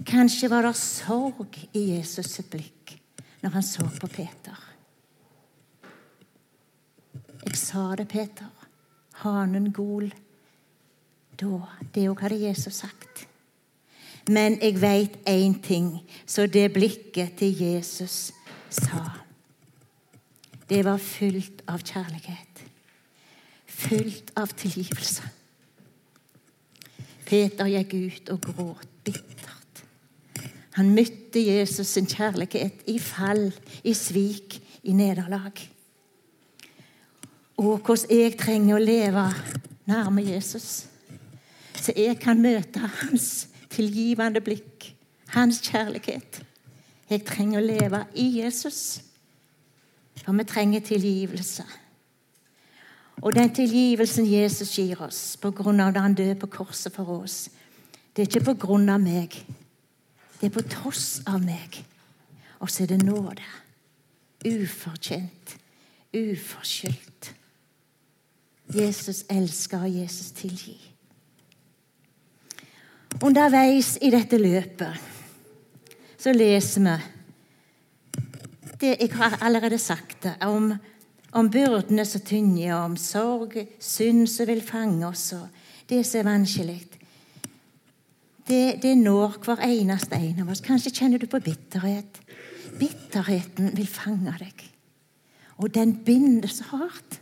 Kanskje 0.09 0.51
var 0.53 0.69
det 0.69 0.77
sorg 0.79 1.57
i 1.77 1.85
Jesus 1.95 2.31
sitt 2.37 2.51
blikk 2.53 2.95
når 3.43 3.55
han 3.57 3.65
så 3.65 3.87
på 4.01 4.11
Peter. 4.13 4.65
Jeg 7.49 7.57
sa 7.57 7.85
det, 7.97 8.09
Peter. 8.11 8.58
Hanen 9.23 9.73
gol. 9.73 10.11
Da, 11.39 11.63
det 11.95 12.09
òg 12.11 12.23
hadde 12.25 12.41
Jesus 12.43 12.83
sagt. 12.83 13.27
Men 14.29 14.59
jeg 14.61 14.77
veit 14.83 15.17
én 15.29 15.57
ting, 15.65 16.03
så 16.27 16.47
det 16.47 16.73
blikket 16.75 17.39
til 17.41 17.63
Jesus 17.63 18.33
sa. 18.71 19.05
Det 20.69 20.83
var 20.85 21.01
fullt 21.01 21.63
av 21.71 21.81
kjærlighet. 21.81 22.65
Fullt 23.67 24.35
av 24.37 24.53
tilgivelse. 24.59 25.31
Peter 27.29 27.69
gikk 27.69 27.95
ut 27.95 28.31
og 28.35 28.45
gråt 28.51 28.93
bittert. 29.05 29.83
Han 30.77 30.93
møtte 30.95 31.41
Jesus 31.41 31.95
sin 31.95 32.07
kjærlighet 32.07 32.85
i 32.87 32.99
fall, 33.03 33.49
i 33.83 33.95
svik, 33.97 34.61
i 34.85 34.95
nederlag. 34.97 35.57
Og 37.59 37.81
hvordan 37.83 38.15
jeg 38.15 38.37
trenger 38.39 38.77
å 38.77 38.83
leve 38.83 39.25
nærme 39.89 40.23
Jesus. 40.23 40.87
Så 41.75 41.93
jeg 41.97 42.19
kan 42.21 42.41
møte 42.43 42.81
hans 43.01 43.49
tilgivende 43.73 44.41
blikk, 44.45 44.93
hans 45.35 45.61
kjærlighet. 45.65 46.43
Jeg 47.09 47.25
trenger 47.27 47.61
å 47.61 47.67
leve 47.67 48.05
i 48.15 48.29
Jesus. 48.41 49.01
For 50.23 50.37
vi 50.37 50.45
trenger 50.45 50.85
tilgivelse. 50.85 51.65
Og 53.23 53.35
den 53.35 53.51
tilgivelsen 53.55 54.27
Jesus 54.29 54.77
gir 54.79 55.01
oss 55.03 55.37
på 55.41 55.51
grunn 55.51 55.81
av 55.83 55.95
da 55.95 56.05
han 56.05 56.15
døde 56.15 56.37
på 56.39 56.51
korset 56.61 56.95
for 56.95 57.11
oss, 57.17 57.49
det 58.15 58.23
er 58.23 58.31
ikke 58.31 58.53
på 58.53 58.55
grunn 58.67 58.89
av 58.93 59.03
meg. 59.03 59.35
Det 60.39 60.47
er 60.47 60.55
på 60.55 60.63
tross 60.71 61.21
av 61.27 61.41
meg. 61.43 61.81
Og 62.63 62.71
så 62.71 62.85
er 62.85 62.93
det 62.93 63.03
nåde. 63.03 63.47
Ufortjent. 64.47 65.57
Uforskyldt. 66.15 67.33
Jesus 68.75 69.25
elsker, 69.31 69.83
og 69.83 70.01
Jesus 70.01 70.31
tilgir. 70.37 70.81
Underveis 73.23 73.97
i 74.05 74.11
dette 74.13 74.39
løpet 74.39 75.07
så 76.19 76.35
leser 76.35 76.85
vi 76.85 76.97
det 78.79 78.97
Jeg 79.01 79.11
har 79.17 79.39
allerede 79.43 79.79
sagt 79.79 80.29
om, 80.47 80.75
om 81.33 81.51
byrdene 81.51 82.05
som 82.05 82.23
og 82.71 82.85
om 82.85 82.97
sorg, 82.97 83.57
synd 83.81 84.29
som 84.29 84.47
vil 84.47 84.63
fange 84.63 85.07
oss, 85.07 85.33
og 85.33 85.49
det 85.89 86.07
som 86.07 86.21
er 86.21 86.31
vanskelig. 86.31 86.85
Det, 88.49 88.83
det 88.83 88.97
når 88.97 89.41
hver 89.45 89.65
eneste 89.67 90.17
en 90.17 90.41
av 90.41 90.51
oss. 90.51 90.61
Kanskje 90.61 90.95
kjenner 90.95 91.19
du 91.19 91.27
på 91.27 91.41
bitterhet. 91.41 92.21
Bitterheten 92.79 93.75
vil 93.77 93.87
fange 93.87 94.33
deg, 94.39 94.63
og 95.59 95.75
den 95.75 95.97
binder 96.05 96.49
så 96.49 96.65
hardt. 96.71 97.21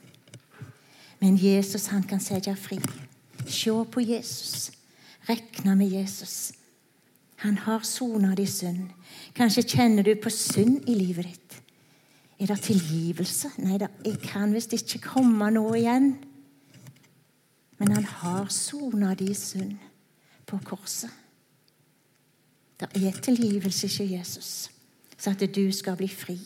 Men 1.27 1.37
Jesus 1.37 1.87
han 1.87 2.05
kan 2.07 2.21
sette 2.23 2.53
fri. 2.55 2.77
Se 3.51 3.73
på 3.91 4.01
Jesus. 4.01 4.71
Rekne 5.27 5.75
med 5.75 5.91
Jesus. 5.91 6.53
Han 7.43 7.59
har 7.59 7.83
sona 7.83 8.35
di 8.39 8.45
synd. 8.47 8.93
Kanskje 9.35 9.65
kjenner 9.67 10.07
du 10.07 10.13
på 10.23 10.31
synd 10.31 10.87
i 10.87 10.95
livet 10.95 11.27
ditt. 11.27 11.57
Er 12.39 12.53
det 12.53 12.61
tilgivelse? 12.63 13.51
Nei, 13.59 13.81
jeg 13.81 14.21
kan 14.23 14.55
visst 14.55 14.77
ikke 14.77 15.03
komme 15.03 15.51
nå 15.51 15.65
igjen. 15.75 16.13
Men 17.81 17.97
han 17.97 18.07
har 18.07 18.47
sona 18.55 19.17
di 19.19 19.35
synd 19.35 19.75
på 20.47 20.61
korset. 20.63 21.11
Det 22.79 23.03
er 23.03 23.19
tilgivelse 23.19 23.91
ikke 23.91 24.13
Jesus, 24.15 24.71
så 25.19 25.35
at 25.35 25.43
du 25.57 25.73
skal 25.73 25.97
bli 25.99 26.09
fri. 26.09 26.39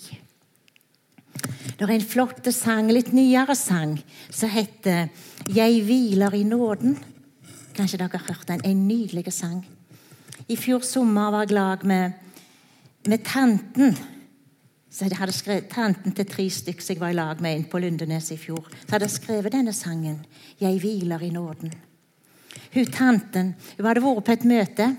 Det 1.80 1.86
er 1.88 1.94
en 1.94 2.02
flott 2.04 2.44
sang, 2.52 2.90
litt 2.92 3.14
nyere 3.16 3.54
sang, 3.56 3.94
som 4.28 4.50
heter 4.52 5.08
'Jeg 5.48 5.82
hviler 5.84 6.34
i 6.34 6.42
nåden'. 6.44 6.98
Kanskje 7.74 7.98
dere 7.98 8.18
har 8.18 8.26
hørt 8.28 8.48
den? 8.48 8.60
En 8.64 8.88
nydelig 8.88 9.32
sang. 9.32 9.66
I 10.48 10.56
fjor 10.56 10.80
sommer 10.80 11.30
var 11.30 11.40
jeg 11.40 11.50
lag 11.50 11.84
med, 11.84 12.12
med 13.06 13.24
tanten. 13.24 13.96
Så 14.90 15.04
jeg 15.04 15.16
hadde 15.16 15.32
skrevet 15.32 15.68
Tanten 15.68 16.12
til 16.12 16.26
tre 16.26 16.50
stykker 16.50 16.84
jeg 16.88 17.00
var 17.00 17.08
i 17.08 17.12
lag 17.12 17.40
med 17.40 17.56
inn 17.56 17.64
på 17.64 17.78
Lundenes 17.78 18.30
i 18.30 18.36
fjor. 18.36 18.66
Så 18.86 18.90
hadde 18.90 19.04
jeg 19.04 19.10
skrevet 19.10 19.52
denne 19.52 19.72
sangen 19.72 20.26
'Jeg 20.60 20.80
hviler 20.80 21.22
i 21.22 21.30
nåden'. 21.30 21.72
Hun 22.74 22.86
tanten 22.86 23.54
hun 23.76 23.86
hadde 23.86 24.02
vært 24.02 24.24
på 24.24 24.32
et 24.32 24.44
møte. 24.44 24.96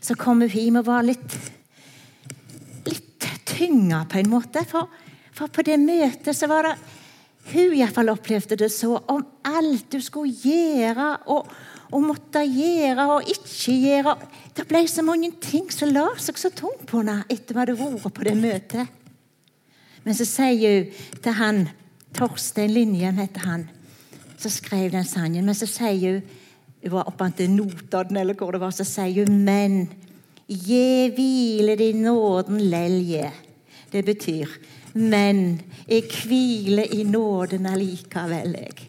Så 0.00 0.14
kom 0.14 0.40
hun 0.40 0.50
hjem 0.50 0.76
og 0.76 0.86
var 0.86 1.02
litt 1.02 1.52
litt 2.84 3.26
tynga 3.46 4.04
på 4.04 4.18
en 4.18 4.30
måte. 4.30 4.66
For 4.66 4.88
for 5.38 5.50
på 5.52 5.64
det 5.66 5.78
møtet 5.80 6.34
så 6.36 6.48
var 6.50 6.66
det 6.66 6.76
Hun 7.48 7.72
iallfall 7.78 8.10
opplevde 8.12 8.58
det 8.60 8.68
så 8.74 8.98
om 9.08 9.22
alt 9.46 9.86
du 9.94 10.02
skulle 10.04 10.34
gjøre 10.34 11.06
og, 11.32 11.46
og 11.88 12.02
måtte 12.04 12.42
gjøre 12.44 13.06
og 13.14 13.30
ikke 13.32 13.76
gjøre. 13.86 14.14
Det 14.52 14.66
ble 14.68 14.82
så 14.90 15.04
mange 15.06 15.30
ting 15.40 15.70
som 15.72 15.88
la 15.94 16.10
seg 16.20 16.36
så 16.36 16.50
tungt 16.52 16.84
på 16.90 17.00
henne 17.00 17.22
etter 17.32 17.56
hva 17.56 17.64
hadde 17.64 17.78
vært 17.78 18.16
på 18.18 18.26
det 18.28 18.34
møtet. 18.36 18.92
Men 20.04 20.18
så 20.18 20.26
sier 20.28 20.74
hun 20.74 21.22
til 21.24 21.38
han 21.38 21.62
Torstein 22.18 22.74
Linjem 22.74 23.16
heter 23.22 23.48
han, 23.48 23.64
som 24.36 24.52
skrev 24.52 24.90
den 24.92 25.08
sangen. 25.08 25.48
Men 25.48 25.56
så 25.56 25.70
sier 25.70 26.18
hun 26.18 26.36
hun 26.78 26.92
var 26.94 27.08
oppe 27.10 27.26
til 27.34 27.50
Notodden, 27.50 28.20
eller 28.20 28.36
hvor 28.38 28.52
det 28.54 28.60
var, 28.62 28.70
så 28.70 28.84
sier 28.86 29.24
hun 29.24 29.40
Men 29.44 29.88
je 30.46 31.08
hvile 31.16 31.74
din 31.80 32.04
nåden 32.04 32.60
lelje. 32.70 33.32
Det 33.92 34.04
betyr 34.04 34.52
men 34.94 35.60
jeg 35.88 36.06
hviler 36.12 36.94
i 36.94 37.02
nåden 37.04 37.66
allikevel. 37.66 38.54
Jeg. 38.58 38.88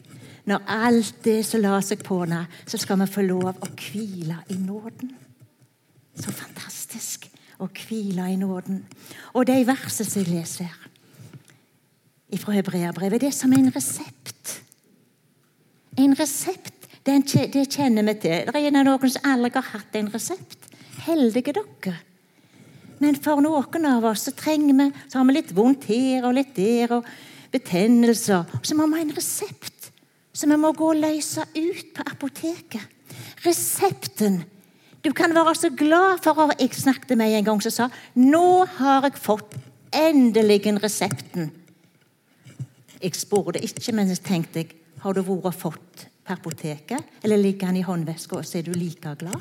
Når 0.49 0.63
alt 0.67 1.23
det 1.23 1.41
som 1.45 1.61
lar 1.61 1.81
seg 1.85 2.01
på 2.05 2.21
henne, 2.23 2.45
så 2.65 2.79
skal 2.81 3.01
vi 3.03 3.09
få 3.11 3.25
lov 3.27 3.51
å 3.51 3.69
hvile 3.69 4.39
i 4.49 4.57
nåden. 4.57 5.11
Så 6.19 6.33
fantastisk 6.33 7.29
å 7.59 7.67
hvile 7.69 8.31
i 8.31 8.39
nåden. 8.39 8.81
Og 9.35 9.45
de 9.47 9.59
versene 9.67 10.09
som 10.09 10.23
jeg 10.23 10.31
leser 10.33 10.73
fra 12.39 12.55
Hebreabrevet, 12.55 13.21
det 13.21 13.29
er 13.31 13.37
som 13.37 13.53
en 13.53 13.71
resept. 13.73 14.59
En 15.99 16.13
resept, 16.17 16.87
det 17.05 17.65
kjenner 17.73 18.05
vi 18.09 18.15
til. 18.21 18.49
Det 18.49 18.61
er 18.61 18.75
noen 18.75 19.11
som 19.11 19.31
aldri 19.31 19.51
har 19.55 19.71
hatt 19.73 19.97
en 19.97 20.11
resept. 20.13 20.69
Heldige 21.05 21.55
dere. 21.57 21.97
Men 22.99 23.17
for 23.19 23.41
noen 23.43 23.87
av 23.87 24.07
oss 24.11 24.27
så 24.27 24.35
trenger 24.35 24.75
vi 24.75 24.87
så 25.07 25.19
har 25.19 25.27
vi 25.29 25.37
litt 25.37 25.55
vondt 25.55 25.87
her 25.89 26.27
og 26.27 26.35
litt 26.35 26.55
der, 26.57 26.99
og 26.99 27.07
betennelser. 27.53 28.45
Så 28.61 28.77
må 28.77 28.87
vi 28.89 28.99
ha 28.99 29.05
en 29.05 29.15
resept 29.15 29.91
som 30.35 30.51
vi 30.51 30.59
må 30.59 30.71
gå 30.75 30.91
og 30.93 31.01
løse 31.01 31.43
ut 31.55 31.93
på 31.95 32.05
apoteket. 32.05 32.83
Resepten. 33.43 34.43
Du 35.03 35.11
kan 35.15 35.33
være 35.35 35.55
så 35.55 35.69
glad 35.71 36.19
for 36.23 36.43
at 36.43 36.59
Jeg 36.59 36.75
snakket 36.75 37.17
med 37.17 37.37
en 37.37 37.45
gang 37.45 37.61
som 37.63 37.71
sa 37.71 37.89
nå 38.15 38.65
har 38.77 39.07
jeg 39.07 39.21
fått 39.23 39.55
endelig 39.95 40.61
resepten. 40.83 41.51
Jeg 42.99 43.15
spurte 43.15 43.63
ikke, 43.63 43.93
men 43.95 44.09
jeg 44.11 44.19
tenkte 44.19 44.59
jeg, 44.59 44.75
har 44.99 45.13
du 45.13 45.21
vært 45.23 45.55
fått 45.55 46.07
på 46.27 46.35
apoteket? 46.35 46.99
Eller 47.23 47.37
ligger 47.37 47.67
den 47.67 47.79
i 47.79 47.87
håndveska, 47.87 48.35
og 48.35 48.45
så 48.45 48.59
er 48.59 48.67
du 48.67 48.73
like 48.75 49.15
glad? 49.19 49.39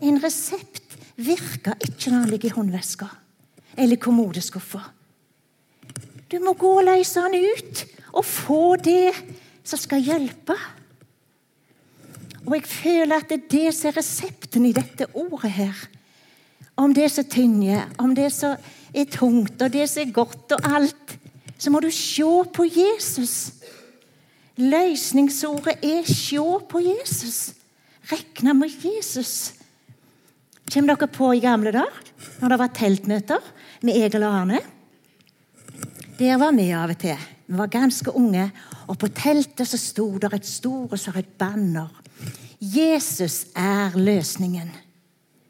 En 0.00 0.22
resept 0.22 0.83
virker 1.16 1.78
ikke 1.80 2.10
når 2.10 2.18
han 2.24 2.30
ligger 2.30 2.50
i 2.50 2.56
håndveska 2.56 3.08
eller 3.78 4.00
kommodeskuffa. 4.00 4.80
Du 6.30 6.38
må 6.42 6.54
gå 6.58 6.70
og 6.78 6.86
løse 6.86 7.20
han 7.20 7.34
ut 7.34 7.84
og 8.14 8.24
få 8.24 8.76
det 8.82 9.12
som 9.66 9.80
skal 9.80 10.02
hjelpe. 10.04 10.56
Og 12.44 12.56
jeg 12.58 12.66
føler 12.68 13.16
at 13.16 13.28
det 13.30 13.38
er 13.38 13.50
det 13.50 13.74
som 13.74 13.90
er 13.90 13.98
resepten 13.98 14.66
i 14.68 14.74
dette 14.76 15.08
ordet 15.14 15.52
her. 15.56 15.84
Om 16.76 16.94
det 16.94 17.10
som 17.14 17.26
tynger, 17.30 17.86
om 17.98 18.14
det 18.16 18.32
som 18.34 18.56
er 18.94 19.10
tungt, 19.10 19.62
og 19.62 19.72
det 19.72 19.86
som 19.90 20.02
er 20.02 20.14
godt, 20.14 20.52
og 20.56 20.74
alt, 20.76 21.18
så 21.58 21.70
må 21.70 21.80
du 21.80 21.90
se 21.90 22.26
på 22.54 22.66
Jesus. 22.66 23.52
Løsningsordet 24.56 25.78
er 25.82 26.02
'se 26.02 26.66
på 26.68 26.78
Jesus'. 26.78 27.54
Rekne 28.12 28.54
med 28.54 28.70
Jesus. 28.84 29.54
Kommer 30.72 30.94
dere 30.94 31.10
på 31.12 31.34
i 31.34 31.42
gamle 31.44 31.72
dager, 31.74 32.12
når 32.40 32.52
det 32.52 32.58
var 32.58 32.74
teltmøter? 32.78 33.52
med 33.84 34.00
Egil 34.00 34.24
og 34.24 34.38
Arne. 34.40 34.60
Der 36.18 36.38
var 36.40 36.54
vi 36.56 36.70
av 36.72 36.92
og 36.94 37.00
til. 37.02 37.20
Vi 37.44 37.58
var 37.58 37.72
ganske 37.72 38.14
unge, 38.16 38.46
og 38.88 38.98
på 39.00 39.10
teltet 39.12 39.68
så 39.68 39.80
sto 39.80 40.06
det 40.20 40.30
et 40.32 40.48
stort 40.48 40.96
så 41.00 41.12
et 41.18 41.34
banner. 41.38 41.90
Jesus 42.60 43.44
er 43.56 43.96
løsningen. 43.98 44.70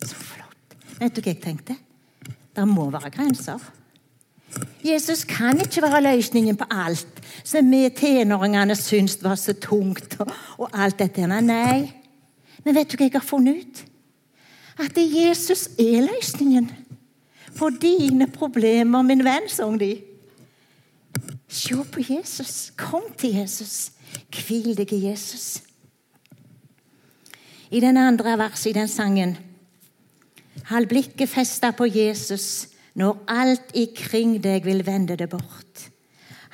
Så 0.03 0.19
flott. 0.19 0.77
Vet 0.99 1.15
du 1.15 1.23
hva 1.23 1.31
jeg 1.31 1.43
tenkte? 1.45 1.77
Det 2.55 2.67
må 2.67 2.89
være 2.91 3.13
grenser. 3.15 3.63
Jesus 4.85 5.25
kan 5.27 5.59
ikke 5.63 5.83
være 5.83 6.03
løsningen 6.09 6.59
på 6.59 6.67
alt 6.71 7.23
som 7.45 7.71
vi 7.71 7.89
tenåringene 7.95 8.75
syntes 8.79 9.23
var 9.23 9.39
så 9.39 9.55
tungt. 9.59 10.19
Og 10.59 10.69
alt 10.73 10.99
dette. 10.99 11.27
Nei. 11.27 11.91
Men 12.65 12.77
vet 12.77 12.91
du 12.91 12.99
hva 12.99 13.07
jeg 13.07 13.15
har 13.15 13.27
funnet 13.27 13.63
ut? 13.63 13.83
At 14.79 14.97
Jesus 14.97 15.67
er 15.79 16.03
løsningen 16.09 16.71
på 17.59 17.71
dine 17.71 18.27
problemer, 18.31 19.03
min 19.03 19.25
venn, 19.25 19.49
sang 19.49 19.79
de. 19.81 19.93
Se 21.49 21.77
på 21.93 22.03
Jesus. 22.03 22.73
Kom 22.77 23.07
til 23.19 23.39
Jesus. 23.39 23.93
Hvil 24.35 24.75
deg 24.77 24.93
i 24.93 25.05
Jesus. 25.09 25.63
I 27.71 27.81
den 27.81 27.97
andre 27.99 28.37
verset 28.39 28.71
i 28.71 28.79
den 28.79 28.89
sangen 28.89 29.37
Hold 30.71 30.87
blikket 30.89 31.29
festa 31.29 31.73
på 31.77 31.87
Jesus 31.91 32.71
når 32.97 33.19
alt 33.29 33.75
ikring 33.77 34.39
deg 34.43 34.65
vil 34.65 34.85
vende 34.87 35.17
det 35.19 35.27
bort. 35.29 35.89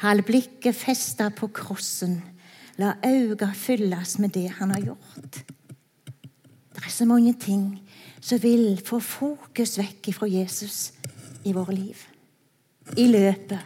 Hold 0.01 0.25
blikket 0.27 0.75
festa 0.75 1.29
på 1.31 1.51
krossen. 1.55 2.17
La 2.81 2.95
øynene 3.05 3.53
fylles 3.55 4.17
med 4.19 4.33
det 4.35 4.49
han 4.57 4.73
har 4.73 4.81
gjort. 4.89 5.43
Det 6.75 6.87
er 6.87 6.91
så 6.91 7.05
mange 7.05 7.35
ting 7.39 7.77
som 8.21 8.43
vil 8.43 8.81
få 8.85 9.01
fokus 9.01 9.79
vekk 9.81 10.13
fra 10.15 10.29
Jesus 10.29 10.93
i 11.45 11.53
våre 11.57 11.75
liv. 11.75 11.97
I 12.97 13.07
løpet, 13.07 13.61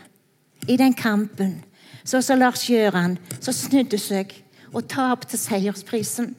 i 0.68 0.76
den 0.76 0.94
kampen. 0.94 1.62
Så 2.04 2.20
som 2.22 2.38
Lars 2.38 2.66
Gjøran, 2.68 3.18
som 3.40 3.54
snudde 3.54 3.98
seg 3.98 4.34
og 4.72 4.88
tapte 4.88 5.38
seiersprisen 5.40 6.34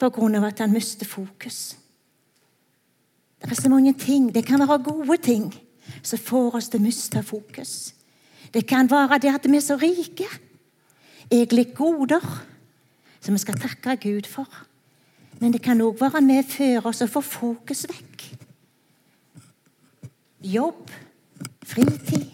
pga. 0.00 0.46
at 0.46 0.58
han 0.58 0.72
mistet 0.72 1.08
fokus. 1.08 1.76
Det 3.40 3.50
er 3.50 3.54
så 3.54 3.68
mange 3.68 3.92
ting. 3.92 4.34
Det 4.34 4.46
kan 4.46 4.60
være 4.60 4.82
gode 4.82 5.16
ting 5.16 5.54
som 6.02 6.18
får 6.18 6.56
oss 6.56 6.68
til 6.68 6.80
å 6.80 6.82
miste 6.82 7.22
fokus. 7.22 7.94
Det 8.54 8.66
kan 8.66 8.90
være 8.90 9.18
det 9.18 9.34
at 9.34 9.46
vi 9.50 9.56
er 9.56 9.60
så 9.64 9.76
rike. 9.76 10.26
Egentlig 11.30 11.74
goder 11.74 12.24
som 13.20 13.34
vi 13.34 13.38
skal 13.38 13.60
takke 13.60 13.96
Gud 13.96 14.26
for. 14.26 14.48
Men 15.40 15.54
det 15.54 15.62
kan 15.64 15.80
òg 15.80 16.00
være 16.00 16.20
med 16.24 16.44
før 16.48 16.90
oss 16.90 17.00
å 17.04 17.08
få 17.08 17.22
fokus 17.24 17.86
vekk. 17.88 18.26
Jobb, 20.40 20.92
fritid 21.68 22.28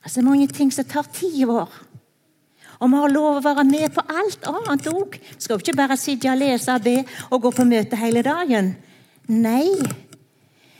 Altså 0.00 0.22
mange 0.24 0.48
ting 0.48 0.72
som 0.72 0.86
tar 0.88 1.06
tid 1.12 1.44
vår. 1.46 1.70
Og 2.80 2.88
vi 2.88 2.98
har 2.98 3.12
lov 3.12 3.36
å 3.38 3.42
være 3.44 3.64
med 3.68 3.92
på 3.92 4.02
alt 4.08 4.46
annet 4.48 4.88
òg. 4.90 5.18
Vi 5.20 5.44
skal 5.44 5.60
ikke 5.60 5.76
bare 5.76 5.98
sitte 6.00 6.30
og 6.32 6.40
lese 6.40 6.72
og 6.74 6.86
be 6.86 6.96
og 7.28 7.42
gå 7.44 7.52
på 7.54 7.66
møte 7.68 7.98
hele 8.00 8.22
dagen. 8.24 8.72
Nei, 9.28 9.68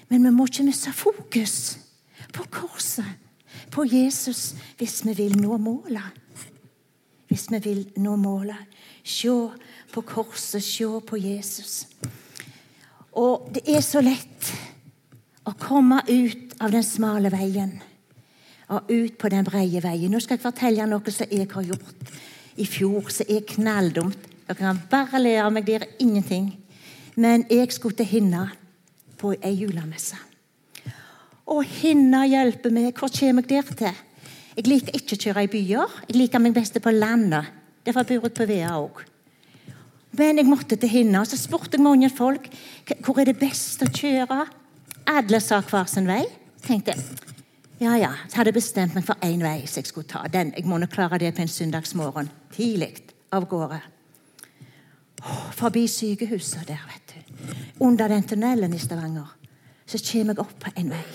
men 0.09 0.25
vi 0.25 0.33
må 0.35 0.49
ikke 0.49 0.65
miste 0.67 0.91
fokus 0.97 1.55
på 2.35 2.47
korset, 2.51 3.07
på 3.71 3.85
Jesus, 3.87 4.55
hvis 4.81 5.03
vi 5.07 5.15
vil 5.19 5.37
nå 5.39 5.59
målet. 5.63 6.17
Hvis 7.31 7.47
vi 7.53 7.61
vil 7.63 7.85
nå 8.03 8.17
målet. 8.19 8.79
Se 9.05 9.31
på 9.93 10.03
korset, 10.07 10.63
se 10.65 10.87
på 11.07 11.19
Jesus. 11.21 11.87
Og 13.19 13.51
det 13.55 13.65
er 13.69 13.83
så 13.85 14.03
lett 14.05 14.51
å 15.49 15.55
komme 15.59 16.03
ut 16.09 16.55
av 16.61 16.73
den 16.75 16.85
smale 16.87 17.33
veien 17.33 17.79
og 18.71 18.91
ut 18.91 19.17
på 19.19 19.31
den 19.33 19.47
breie 19.47 19.83
veien. 19.83 20.13
Nå 20.13 20.21
skal 20.23 20.39
jeg 20.39 20.45
fortelle 20.45 20.87
noe 20.87 21.13
som 21.13 21.31
jeg 21.31 21.49
har 21.51 21.67
gjort 21.67 22.13
i 22.61 22.67
fjor, 22.69 23.09
som 23.11 23.27
er 23.31 23.47
knalldumt. 23.49 24.29
Dere 24.47 24.59
kan 24.59 24.81
bare 24.91 25.21
le 25.23 25.37
av 25.43 25.53
meg, 25.55 25.67
det 25.67 25.77
er 25.81 25.89
ingenting. 26.03 26.53
Men 27.19 27.45
jeg 27.51 27.73
skulle 27.75 27.99
til 27.99 28.07
Hinna 28.07 28.47
på 29.19 29.35
ei 29.37 29.57
julemesse. 29.59 30.19
Og 31.51 31.65
Hinna 31.67 32.23
hjelper 32.31 32.71
meg. 32.75 32.95
Hvor 32.95 33.11
kommer 33.11 33.43
jeg 33.43 33.67
der 33.67 33.77
til? 33.83 34.01
Jeg 34.57 34.67
liker 34.67 34.99
ikke 34.99 35.17
å 35.17 35.23
kjøre 35.25 35.45
i 35.47 35.51
byer. 35.51 35.97
Jeg 36.09 36.19
liker 36.19 36.43
meg 36.43 36.55
best 36.55 36.79
på 36.83 36.95
landet. 36.95 37.51
Derfor 37.87 38.07
bor 38.07 38.29
jeg 38.29 38.37
på 38.37 38.47
Vea 38.47 38.75
òg. 38.79 39.03
Men 40.19 40.41
jeg 40.41 40.49
måtte 40.49 40.77
til 40.81 40.91
henne, 40.91 41.21
og 41.21 41.29
så 41.31 41.39
spurte 41.39 41.79
jeg 41.79 41.85
mange 41.85 42.11
folk 42.11 42.49
hvor 43.05 43.21
er 43.21 43.31
det 43.31 43.39
best 43.39 43.83
å 43.87 43.91
kjøre. 43.95 44.45
Alle 45.11 45.41
sa 45.43 45.61
hver 45.63 45.87
sin 45.91 46.09
vei. 46.11 46.25
tenkte 46.67 46.97
ja, 47.81 47.95
ja, 47.97 48.11
så 48.29 48.37
hadde 48.37 48.51
jeg 48.51 48.59
bestemt 48.59 48.93
meg 48.93 49.07
for 49.07 49.17
én 49.25 49.41
vei 49.41 49.63
som 49.65 49.81
jeg 49.81 49.89
skulle 49.89 50.09
ta. 50.09 50.27
Den, 50.29 50.53
Jeg 50.53 50.67
må 50.69 50.77
nok 50.77 50.91
klare 50.93 51.19
det 51.19 51.33
på 51.33 51.41
en 51.41 51.49
søndagsmorgen. 51.49 52.29
Tidlig 52.53 52.91
av 53.33 53.47
gårde. 53.49 53.79
Forbi 55.57 55.87
sykehuset 55.89 56.69
der, 56.69 56.83
vet 56.91 57.15
du. 57.15 57.55
Under 57.81 58.09
den 58.09 58.23
tunnelen 58.29 58.75
i 58.77 58.79
Stavanger. 58.79 59.33
Så 59.87 59.97
kommer 59.97 60.35
jeg 60.35 60.45
opp 60.45 60.59
på 60.61 60.73
en 60.77 60.93
vei. 60.93 61.07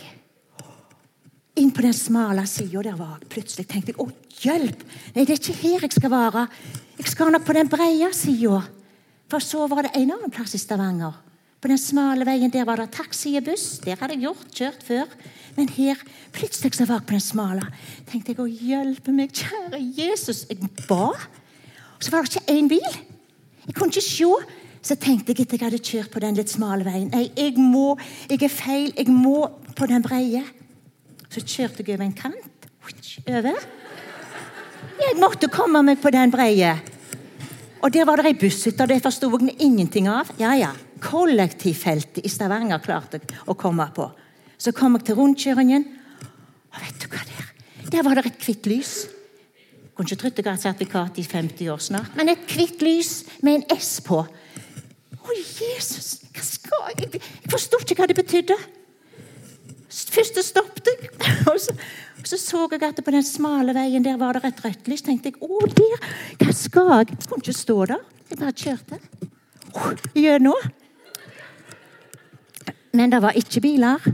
Inn 1.62 1.69
på 1.71 1.86
den 1.86 1.93
smale 1.93 2.47
sida 2.49 2.81
der 2.81 2.97
var 2.97 3.19
jeg. 3.19 3.29
Plutselig 3.29 3.67
tenkte 3.69 3.93
jeg 3.93 4.01
å, 4.01 4.10
hjelp! 4.41 4.81
Nei, 5.13 5.21
det 5.21 5.38
er 5.38 5.43
ikke 5.43 5.60
her 5.62 5.86
jeg 5.86 5.95
skal 5.99 6.12
være. 6.12 6.47
Jeg 6.97 7.13
skal 7.13 7.31
nok 7.31 7.45
på 7.45 7.55
den 7.55 7.69
breie 7.69 8.10
sida. 8.17 8.63
For 9.31 9.43
så 9.43 9.65
var 9.67 9.88
det 9.88 9.95
en 9.97 10.11
annen 10.15 10.33
plass 10.33 10.55
i 10.55 10.61
Stavanger. 10.61 11.15
På 11.61 11.69
den 11.71 11.79
smale 11.81 12.27
veien 12.27 12.51
der 12.53 12.65
var 12.67 12.77
det 12.77 12.91
taxi 12.93 13.31
og 13.39 13.47
buss. 13.47 13.79
Der 13.81 13.97
hadde 13.97 14.13
jeg 14.13 14.27
gjort, 14.27 14.51
kjørt 14.53 14.83
før. 14.85 15.15
Men 15.55 15.71
her 15.73 16.01
plutselig 16.35 16.75
så 16.77 16.85
var 16.85 16.99
jeg 16.99 17.07
på 17.09 17.15
den 17.15 17.23
smale. 17.25 17.63
tenkte 18.05 18.35
jeg 18.35 18.43
å 18.43 18.45
hjelpe 18.45 19.13
meg, 19.15 19.33
kjære 19.33 19.79
Jesus. 19.97 20.45
Jeg 20.49 20.61
ba. 20.85 21.09
Og 21.09 22.05
så 22.05 22.13
var 22.13 22.27
det 22.27 22.35
ikke 22.35 22.53
én 22.53 22.69
bil. 22.69 22.99
Jeg 23.65 23.73
kunne 23.73 23.89
ikke 23.89 24.05
se. 24.05 24.29
Så 24.85 24.93
tenkte 25.01 25.33
jeg 25.33 25.41
etter 25.41 25.57
jeg 25.57 25.65
hadde 25.65 25.81
kjørt 25.81 26.11
på 26.13 26.21
den 26.21 26.35
litt 26.38 26.51
smale 26.53 26.85
veien 26.85 27.07
Nei, 27.09 27.31
jeg 27.33 27.55
må, 27.57 27.95
jeg 28.29 28.43
er 28.45 28.53
feil. 28.53 28.91
Jeg 28.93 29.09
må 29.09 29.47
på 29.73 29.88
den 29.89 30.05
breie. 30.05 30.43
Så 31.33 31.41
kjørte 31.41 31.81
jeg 31.81 31.95
over 31.95 32.05
en 32.05 32.13
kant. 32.13 32.67
Over. 33.25 33.57
Jeg 35.01 35.17
måtte 35.17 35.49
komme 35.49 35.81
meg 35.81 35.97
på 36.03 36.13
den 36.13 36.29
breie. 36.29 36.75
Og 37.86 37.93
der 37.93 38.06
var 38.08 38.17
det 38.17 38.32
ei 38.32 38.38
busshytte, 38.41 38.88
det 38.89 39.04
forsto 39.04 39.30
jeg 39.30 39.60
ingenting 39.62 40.08
av. 40.10 40.32
Ja, 40.41 40.56
ja. 40.58 40.71
Kollektivfeltet 41.04 42.24
i 42.26 42.32
Stavanger 42.34 42.82
klarte 42.82 43.19
jeg 43.19 43.43
å 43.45 43.54
komme 43.54 43.86
på. 43.93 44.08
Så 44.58 44.74
kom 44.74 44.98
jeg 44.98 45.06
til 45.06 45.19
rundkjøringen, 45.19 45.86
og 46.74 46.80
vet 46.82 47.04
du 47.04 47.06
hva 47.12 47.21
der? 47.30 47.52
Der 47.93 48.08
var 48.08 48.17
det 48.17 48.32
et 48.32 48.48
hvitt 48.48 48.65
lys. 48.71 48.93
Jeg 49.06 49.91
kunne 49.93 50.10
ikke 50.10 50.21
trodd 50.24 50.39
jeg 50.41 50.48
hadde 50.48 50.63
sertifikat 50.63 51.19
i 51.21 51.28
50 51.30 51.69
år 51.76 51.84
snart. 51.84 52.15
Men 52.17 52.34
et 52.34 52.50
hvitt 52.50 52.82
lys 52.82 53.12
med 53.45 53.60
en 53.60 53.78
S 53.78 54.00
på. 54.04 54.24
Å, 54.26 55.38
Jesus! 55.38 56.24
Hva 56.34 56.43
skal 56.43 56.89
jeg 56.98 57.21
Jeg 57.21 57.52
forsto 57.54 57.80
ikke 57.86 58.02
hva 58.02 58.10
det 58.10 58.17
betydde. 58.17 58.58
Først 59.95 60.41
stoppet 60.43 60.89
jeg, 60.89 61.13
og 61.52 61.62
så, 61.62 61.71
og 61.71 61.78
så, 62.27 62.39
så 62.41 62.65
jeg 62.71 62.83
at 62.83 63.01
på 63.05 63.13
den 63.13 63.23
smale 63.25 63.75
veien 63.75 64.03
der 64.05 64.17
var 64.21 64.38
det 64.38 64.49
et 64.49 64.63
rødt 64.65 64.89
lys. 64.91 65.03
tenkte 65.05 65.31
jeg, 65.31 65.39
å 65.41 65.59
der, 65.67 66.09
hva 66.41 66.53
skal 66.53 66.91
jeg? 66.91 67.13
Jeg 67.13 67.27
kunne 67.29 67.43
ikke 67.43 67.53
stå 67.53 67.77
der. 67.91 68.03
Jeg 68.29 68.39
bare 68.41 68.55
kjørte. 68.57 68.99
Gjennom. 70.15 70.69
Men 72.95 73.11
det 73.11 73.21
var 73.21 73.38
ikke 73.38 73.61
biler. 73.61 74.07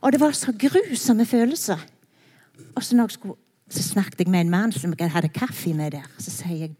Og 0.00 0.12
det 0.12 0.20
var 0.20 0.34
så 0.36 0.52
grusomme 0.52 1.26
følelser. 1.26 1.78
Og 2.74 2.84
så, 2.84 3.06
skulle, 3.08 3.34
så 3.70 3.82
snakket 3.82 4.20
jeg 4.20 4.30
med 4.30 4.40
en 4.40 4.50
mann 4.50 4.72
som 4.72 4.94
jeg 4.98 5.10
hadde 5.10 5.28
kaffe 5.28 5.74
med 5.74 5.90
der. 5.96 6.06
Så 6.18 6.30
sier 6.30 6.68
jeg 6.68 6.76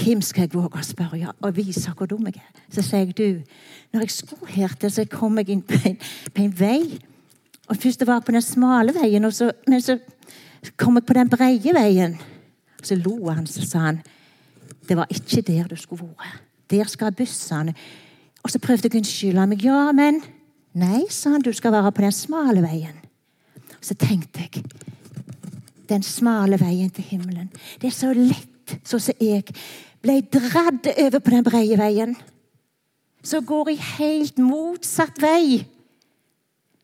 hvem 0.00 0.20
skal 0.22 0.46
jeg 0.46 0.54
våge 0.54 0.78
å 0.78 0.86
spørre 0.86 1.32
og 1.42 1.56
vise 1.56 1.90
hvor 1.96 2.06
dum 2.06 2.28
jeg 2.28 2.38
er? 2.38 2.60
Så 2.70 2.82
sier 2.86 3.08
jeg 3.08 3.16
du, 3.18 3.56
når 3.92 4.06
jeg 4.06 4.14
skulle 4.14 4.52
her 4.54 4.74
til, 4.78 4.92
så 4.92 5.04
kom 5.10 5.38
jeg 5.40 5.50
inn 5.50 5.64
på 5.66 5.80
en, 5.88 5.96
på 6.34 6.44
en 6.44 6.54
vei. 6.60 7.00
Og 7.70 7.78
Først 7.78 8.02
var 8.06 8.18
jeg 8.18 8.26
på 8.26 8.34
den 8.34 8.42
smale 8.42 8.94
veien, 8.94 9.32
så, 9.32 9.52
men 9.68 9.82
så 9.82 9.98
kom 10.76 10.98
jeg 10.98 11.06
på 11.06 11.14
den 11.14 11.30
breie 11.30 11.74
veien. 11.74 12.16
Og 12.80 12.86
Så 12.86 12.96
lo 12.98 13.30
han 13.30 13.46
så 13.46 13.62
sa 13.66 13.78
han, 13.78 14.00
det 14.88 14.96
var 14.96 15.06
ikke 15.10 15.42
der 15.46 15.68
du 15.70 15.76
skulle 15.78 16.08
vært. 16.18 16.42
Der 16.70 16.84
skal 16.84 17.14
bussene. 17.14 17.74
Og 18.42 18.50
så 18.50 18.58
prøvde 18.58 18.88
jeg 18.88 18.94
å 18.94 18.98
unnskylde 19.00 19.46
meg. 19.46 19.64
Ja, 19.64 19.92
men 19.92 20.22
Nei, 20.78 21.08
sa 21.10 21.32
han, 21.34 21.42
du 21.42 21.50
skal 21.52 21.72
være 21.74 21.90
på 21.90 22.04
den 22.04 22.14
smale 22.14 22.62
veien. 22.62 22.98
Så 23.82 23.96
tenkte 23.98 24.44
jeg 24.44 24.64
Den 25.90 26.02
smale 26.06 26.60
veien 26.60 26.90
til 26.94 27.04
himmelen. 27.04 27.48
Det 27.82 27.88
er 27.88 27.94
så 27.94 28.12
lett, 28.14 28.76
sånn 28.86 29.02
som 29.02 29.14
jeg 29.18 29.42
ble 30.02 30.20
dratt 30.22 30.86
over 30.92 31.18
på 31.18 31.32
den 31.34 31.42
brede 31.42 31.78
veien. 31.80 32.14
Så 33.26 33.40
går 33.42 33.72
jeg 33.72 33.82
helt 33.98 34.38
motsatt 34.38 35.18
vei. 35.18 35.66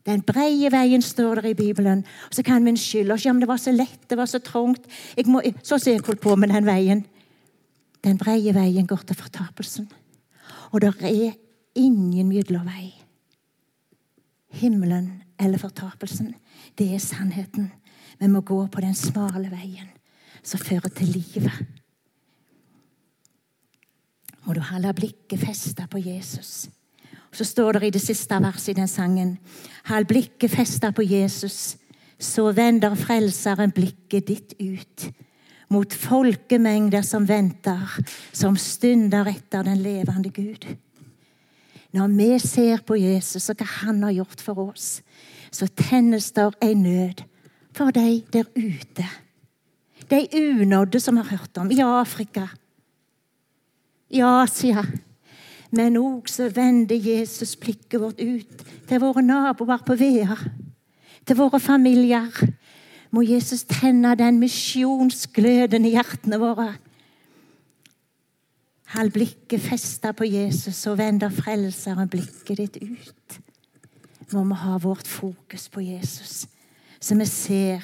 Den 0.07 0.23
breie 0.23 0.71
veien 0.71 1.03
står 1.03 1.41
der 1.41 1.51
i 1.51 1.59
Bibelen. 1.59 2.05
Og 2.29 2.35
Så 2.35 2.43
kan 2.43 2.65
vi 2.65 2.71
unnskylde 2.71 3.15
oss. 3.15 3.27
Ja, 3.27 3.33
men 3.33 3.41
det 3.41 3.49
var 3.49 3.59
så 3.59 3.73
lett, 3.73 4.09
det 4.09 4.19
var 4.19 4.27
så 4.27 4.39
trangt. 4.39 4.87
Så 5.63 5.79
ser 5.79 5.93
jeg 5.93 6.07
holdt 6.07 6.21
på 6.21 6.37
med 6.37 6.49
den 6.49 6.67
veien. 6.67 7.05
Den 8.05 8.19
breie 8.19 8.55
veien 8.55 8.87
går 8.87 9.03
til 9.07 9.17
fortapelsen. 9.17 9.89
Og 10.71 10.81
det 10.81 10.95
er 11.03 11.35
ingen 11.75 12.29
midlervei. 12.29 12.95
Himmelen 14.49 15.23
eller 15.39 15.59
fortapelsen. 15.59 16.35
Det 16.79 16.95
er 16.95 16.99
sannheten. 16.99 17.73
Vi 18.19 18.27
må 18.27 18.41
gå 18.41 18.67
på 18.67 18.81
den 18.81 18.95
smale 18.95 19.51
veien 19.51 19.91
som 20.43 20.61
fører 20.61 20.89
til 20.89 21.19
livet. 21.19 21.67
Må 24.47 24.55
du 24.55 24.61
holde 24.63 24.95
blikket 24.95 25.43
festa 25.43 25.89
på 25.91 25.99
Jesus. 25.99 26.69
Så 27.37 27.45
står 27.45 27.77
det 27.77 27.89
i 27.91 27.93
det 27.93 28.01
siste 28.01 28.39
verset 28.41 28.73
i 28.73 28.81
den 28.81 28.89
sangen 28.89 29.37
Hold 29.91 30.09
blikket 30.09 30.51
festa 30.51 30.91
på 30.91 31.05
Jesus, 31.05 31.77
så 32.19 32.49
vender 32.57 32.97
Frelseren 32.97 33.75
blikket 33.77 34.27
ditt 34.31 34.55
ut 34.59 35.11
mot 35.69 35.93
folkemengder 35.93 37.03
som 37.05 37.27
venter, 37.29 37.83
som 38.33 38.57
stunder 38.57 39.29
etter 39.29 39.67
den 39.67 39.83
levende 39.83 40.31
Gud. 40.31 40.65
Når 41.97 42.13
vi 42.15 42.29
ser 42.43 42.83
på 42.87 42.99
Jesus 43.01 43.51
og 43.51 43.61
hva 43.61 43.67
han 43.83 44.03
har 44.07 44.15
gjort 44.17 44.43
for 44.43 44.63
oss, 44.69 44.89
så 45.51 45.69
tennes 45.69 46.31
der 46.37 46.55
en 46.63 46.83
nød 46.87 47.23
for 47.77 47.93
de 47.95 48.23
der 48.33 48.49
ute. 48.57 49.07
De 50.11 50.23
unådde 50.33 51.01
som 51.03 51.19
har 51.19 51.31
hørt 51.35 51.59
om 51.59 51.71
i 51.71 51.81
Afrika, 51.83 52.47
i 54.11 54.23
Asia. 54.23 54.85
Men 55.75 55.99
òg 55.99 56.29
så 56.31 56.49
vender 56.55 56.97
Jesus 56.97 57.57
blikket 57.59 58.01
vårt 58.01 58.21
ut 58.21 58.65
til 58.87 59.03
våre 59.03 59.23
naboer 59.25 59.83
på 59.87 59.97
Vear, 59.99 60.45
til 61.27 61.39
våre 61.39 61.61
familier. 61.61 62.31
Må 63.11 63.23
Jesus 63.27 63.65
tenne 63.67 64.15
den 64.19 64.39
misjonsgløden 64.43 65.87
i 65.87 65.95
hjertene 65.97 66.39
våre. 66.43 66.75
Hold 68.95 69.11
blikket 69.15 69.63
festa 69.63 70.13
på 70.15 70.29
Jesus, 70.31 70.85
og 70.87 70.99
vender 71.01 71.33
Frelseren 71.35 72.11
blikket 72.11 72.61
ditt 72.61 72.77
ut. 72.83 73.41
Må 74.33 74.45
vi 74.47 74.59
ha 74.63 74.77
vårt 74.83 75.07
fokus 75.07 75.69
på 75.69 75.83
Jesus, 75.83 76.47
så 77.01 77.15
vi 77.19 77.27
ser 77.27 77.83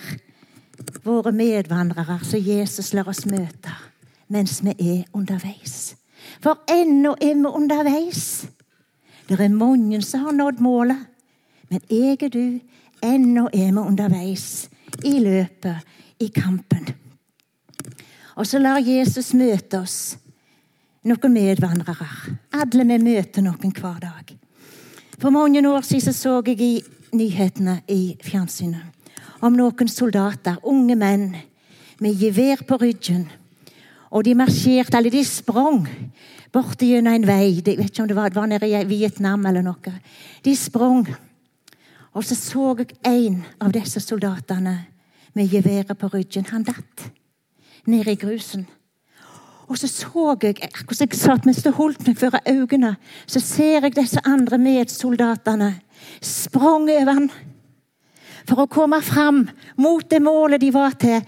våre 1.05 1.33
medvandrere 1.35 2.19
som 2.27 2.43
Jesus 2.43 2.93
lar 2.95 3.11
oss 3.11 3.27
møte 3.27 3.75
mens 4.33 4.63
vi 4.65 4.73
er 4.73 5.03
underveis. 5.13 5.93
For 6.43 6.63
ennå 6.71 7.15
er 7.21 7.35
vi 7.39 7.53
underveis. 7.61 8.47
Det 9.29 9.39
er 9.41 9.55
mange 9.55 10.03
som 10.03 10.27
har 10.27 10.37
nådd 10.37 10.61
målet, 10.61 11.07
men 11.71 11.81
jeg 11.89 12.19
og 12.23 12.33
du, 12.35 12.61
ennå 13.03 13.47
er 13.53 13.71
vi 13.73 13.85
underveis 13.85 14.69
i 15.05 15.19
løpet, 15.23 15.77
i 16.21 16.29
kampen. 16.29 16.89
Og 18.37 18.47
så 18.47 18.59
lar 18.59 18.83
Jesus 18.83 19.33
møte 19.35 19.81
oss, 19.83 20.17
noen 21.05 21.35
medvandrere. 21.35 22.09
Alle 22.55 22.87
vi 22.89 22.99
møter 23.03 23.45
noen 23.45 23.75
hver 23.75 24.01
dag. 24.03 24.35
For 25.19 25.31
mange 25.31 25.63
år 25.69 25.85
siden 25.87 26.15
så 26.15 26.41
jeg 26.47 26.61
i 26.61 26.73
nyhetene 27.13 27.83
i 27.89 28.17
fjernsynet 28.23 29.03
om 29.43 29.57
noen 29.59 29.91
soldater, 29.91 30.61
unge 30.63 30.97
menn, 30.99 31.33
med 32.03 32.19
gevær 32.19 32.63
på 32.67 32.79
ryggen. 32.79 33.27
Og 34.13 34.25
de 34.25 34.35
marsjerte, 34.37 34.99
eller 34.99 35.13
de 35.13 35.25
sprang 35.25 35.87
bort 36.53 36.83
gjennom 36.85 37.15
en 37.17 37.27
vei. 37.27 37.63
Jeg 37.65 37.79
vet 37.79 37.89
ikke 37.89 38.05
om 38.05 38.11
det 38.11 38.19
var, 38.19 38.35
var 38.35 38.51
nede 38.51 38.69
i 38.69 38.85
Vietnam 38.89 39.47
eller 39.49 39.65
noe. 39.65 39.95
De 40.45 40.57
sprang. 40.57 41.07
Og 42.13 42.25
så 42.25 42.37
så 42.37 42.75
jeg 42.83 42.99
en 43.09 43.41
av 43.61 43.73
disse 43.73 44.03
soldatene 44.05 44.77
med 45.33 45.49
geværet 45.49 45.97
på 45.99 46.11
ryggen. 46.13 46.51
Han 46.53 46.67
datt 46.69 47.09
ned 47.89 48.09
i 48.09 48.19
grusen. 48.21 48.67
Og 49.73 49.79
så 49.79 49.89
så 49.89 50.37
jeg 50.43 50.59
akkurat 50.61 51.01
jeg 51.01 51.17
satt 51.17 51.47
mens 51.49 51.63
det 51.65 51.73
holdt 51.79 52.05
meg 52.05 52.19
for 52.21 52.37
øynene, 52.45 52.97
så 53.27 53.41
ser 53.41 53.87
jeg 53.87 53.97
disse 53.97 54.21
andre 54.29 54.59
medsoldatene 54.61 55.71
sprang 56.21 56.91
over 56.91 57.13
han 57.15 57.31
for 58.43 58.65
å 58.65 58.71
komme 58.71 58.99
fram 59.07 59.45
mot 59.81 60.05
det 60.11 60.21
målet 60.23 60.61
de 60.61 60.73
var 60.75 60.99
til. 61.01 61.23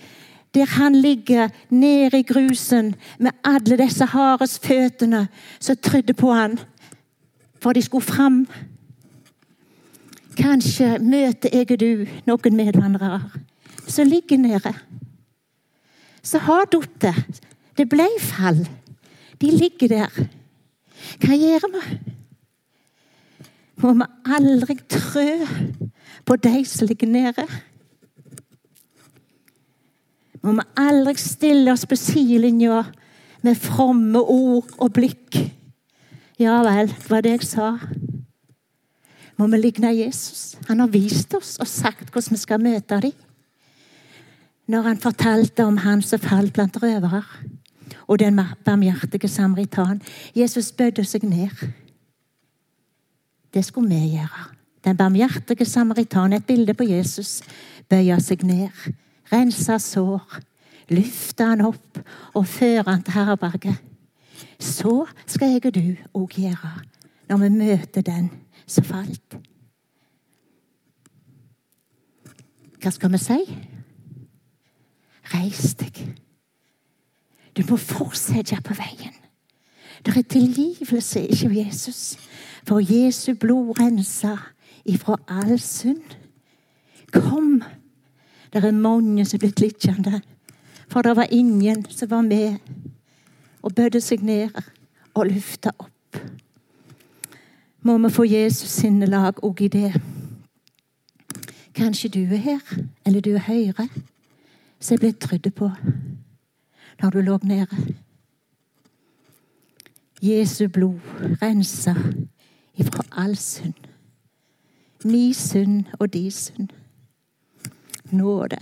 Der 0.55 0.67
han 0.67 0.95
ligger 0.95 1.49
nede 1.71 2.19
i 2.19 2.23
grusen 2.23 2.95
med 3.19 3.31
alle 3.45 3.79
disse 3.79 4.07
hares 4.07 4.59
føttene 4.63 5.27
som 5.59 5.77
trydde 5.77 6.15
på 6.15 6.33
han 6.33 6.59
for 7.65 7.73
de 7.73 7.83
skulle 7.83 8.05
fram. 8.05 8.43
Kanskje 10.37 10.99
møter 11.01 11.53
jeg 11.53 11.71
og 11.73 11.81
du 11.81 12.05
noen 12.29 12.59
medvandrere 12.59 13.23
som 13.89 14.09
ligger 14.09 14.41
nede. 14.41 14.73
Som 16.25 16.45
har 16.45 16.69
falt. 16.69 17.07
Det 17.75 17.89
ble 17.91 18.07
fall. 18.21 18.61
De 19.41 19.51
ligger 19.51 19.89
der. 19.89 20.19
Hva 21.25 21.37
gjør 21.37 21.65
vi? 21.73 21.85
Må 23.83 23.95
vi 23.99 24.07
aldri 24.37 24.77
trø 24.89 25.29
på 26.25 26.37
de 26.37 26.65
som 26.69 26.89
ligger 26.89 27.11
nede? 27.11 27.47
Må 30.45 30.53
vi 30.59 30.65
aldri 30.77 31.15
stille 31.21 31.73
oss 31.73 31.87
på 31.89 31.97
sidelinja 31.97 32.83
med 33.45 33.61
fromme 33.61 34.21
ord 34.21 34.69
og 34.77 34.93
blikk? 34.93 35.39
Ja 36.41 36.59
vel, 36.67 36.91
det 36.93 37.11
var 37.11 37.25
det 37.25 37.37
jeg 37.39 37.49
sa. 37.49 37.71
Må 39.41 39.49
vi 39.51 39.61
ligne 39.63 39.95
Jesus? 39.97 40.55
Han 40.69 40.83
har 40.85 40.93
vist 40.93 41.33
oss 41.35 41.57
og 41.63 41.71
sagt 41.71 42.13
hvordan 42.13 42.37
vi 42.37 42.43
skal 42.43 42.63
møte 42.63 43.01
dem. 43.07 43.17
Når 44.69 44.87
han 44.89 45.01
fortalte 45.01 45.65
om 45.65 45.81
han 45.83 46.03
som 46.05 46.23
falt 46.23 46.55
blant 46.57 46.77
røvere 46.81 47.25
og 48.07 48.19
den 48.19 48.41
barmhjertige 48.65 49.29
samaritan. 49.29 50.03
Jesus 50.37 50.73
bødde 50.73 51.05
seg 51.05 51.25
ned. 51.25 51.69
Det 53.55 53.65
skulle 53.65 53.89
vi 53.89 54.17
gjøre. 54.17 54.51
Den 54.85 54.97
barmhjertige 54.97 55.65
samaritan, 55.65 56.33
et 56.33 56.47
bilde 56.47 56.75
på 56.75 56.85
Jesus, 56.85 57.43
bøyer 57.89 58.19
seg 58.21 58.43
ned, 58.45 58.69
renser 59.35 59.79
sår, 59.83 60.39
løfter 60.95 61.53
han 61.55 61.65
opp 61.67 62.01
og 62.35 62.47
fører 62.47 62.91
han 62.91 63.03
til 63.03 63.19
herberget. 63.19 63.77
Så 64.59 65.05
skal 65.27 65.55
jeg 65.55 65.67
og 65.67 65.75
du 65.75 65.87
òg 66.15 66.39
gjøre 66.39 66.75
når 67.29 67.43
vi 67.43 67.49
møter 67.49 68.05
den 68.05 68.31
som 68.67 68.85
falt. 68.85 69.37
Hva 72.83 72.93
skal 72.93 73.13
vi 73.15 73.21
si? 73.21 73.39
Reis 75.33 75.75
deg. 75.81 76.03
Du 77.57 77.63
må 77.71 77.79
fortsette 77.81 78.59
på 78.65 78.77
veien. 78.77 79.15
Det 80.05 80.13
er 80.17 80.27
tilgivelse 80.29 81.23
ikke 81.33 81.49
av 81.49 81.55
Jesus, 81.57 82.01
for 82.69 82.83
Jesu 82.85 83.33
blod 83.41 83.79
renser 83.81 84.41
ifra 84.85 85.17
all 85.29 85.57
synd. 85.61 86.05
Kom! 87.15 87.63
Det 88.55 88.65
er 88.65 88.71
mange 88.71 89.25
som 89.27 89.37
er 89.37 89.41
blitt 89.43 89.61
liggende, 89.61 90.21
for 90.89 91.03
det 91.03 91.17
var 91.17 91.27
ingen 91.31 91.87
som 91.91 92.11
var 92.11 92.21
med 92.23 92.57
og 93.63 93.75
bødde 93.75 94.01
seg 94.01 94.23
ned 94.23 94.55
og 95.15 95.27
løfta 95.27 95.73
opp. 95.79 96.19
Må 97.83 97.99
vi 97.99 98.11
få 98.11 98.25
Jesus 98.25 98.71
sinnelag 98.71 99.43
òg 99.43 99.63
i 99.67 99.69
det. 99.69 99.91
Kanskje 101.75 102.09
du 102.09 102.21
er 102.23 102.37
her, 102.37 102.61
eller 103.07 103.21
du 103.21 103.35
er 103.35 103.43
høyre, 103.49 103.89
som 104.81 104.95
er 104.95 105.03
blitt 105.03 105.21
trodd 105.21 105.51
på 105.51 105.71
når 107.03 107.11
du 107.11 107.21
lå 107.21 107.39
nede. 107.43 107.95
Jesu 110.23 110.69
blod 110.69 111.03
renser 111.43 111.99
ifra 112.79 113.03
all 113.11 113.37
synd. 113.37 113.75
Mi 115.05 115.33
synd 115.33 115.85
og 115.99 116.13
di 116.13 116.31
synd. 116.31 116.71
Nåde. 118.15 118.59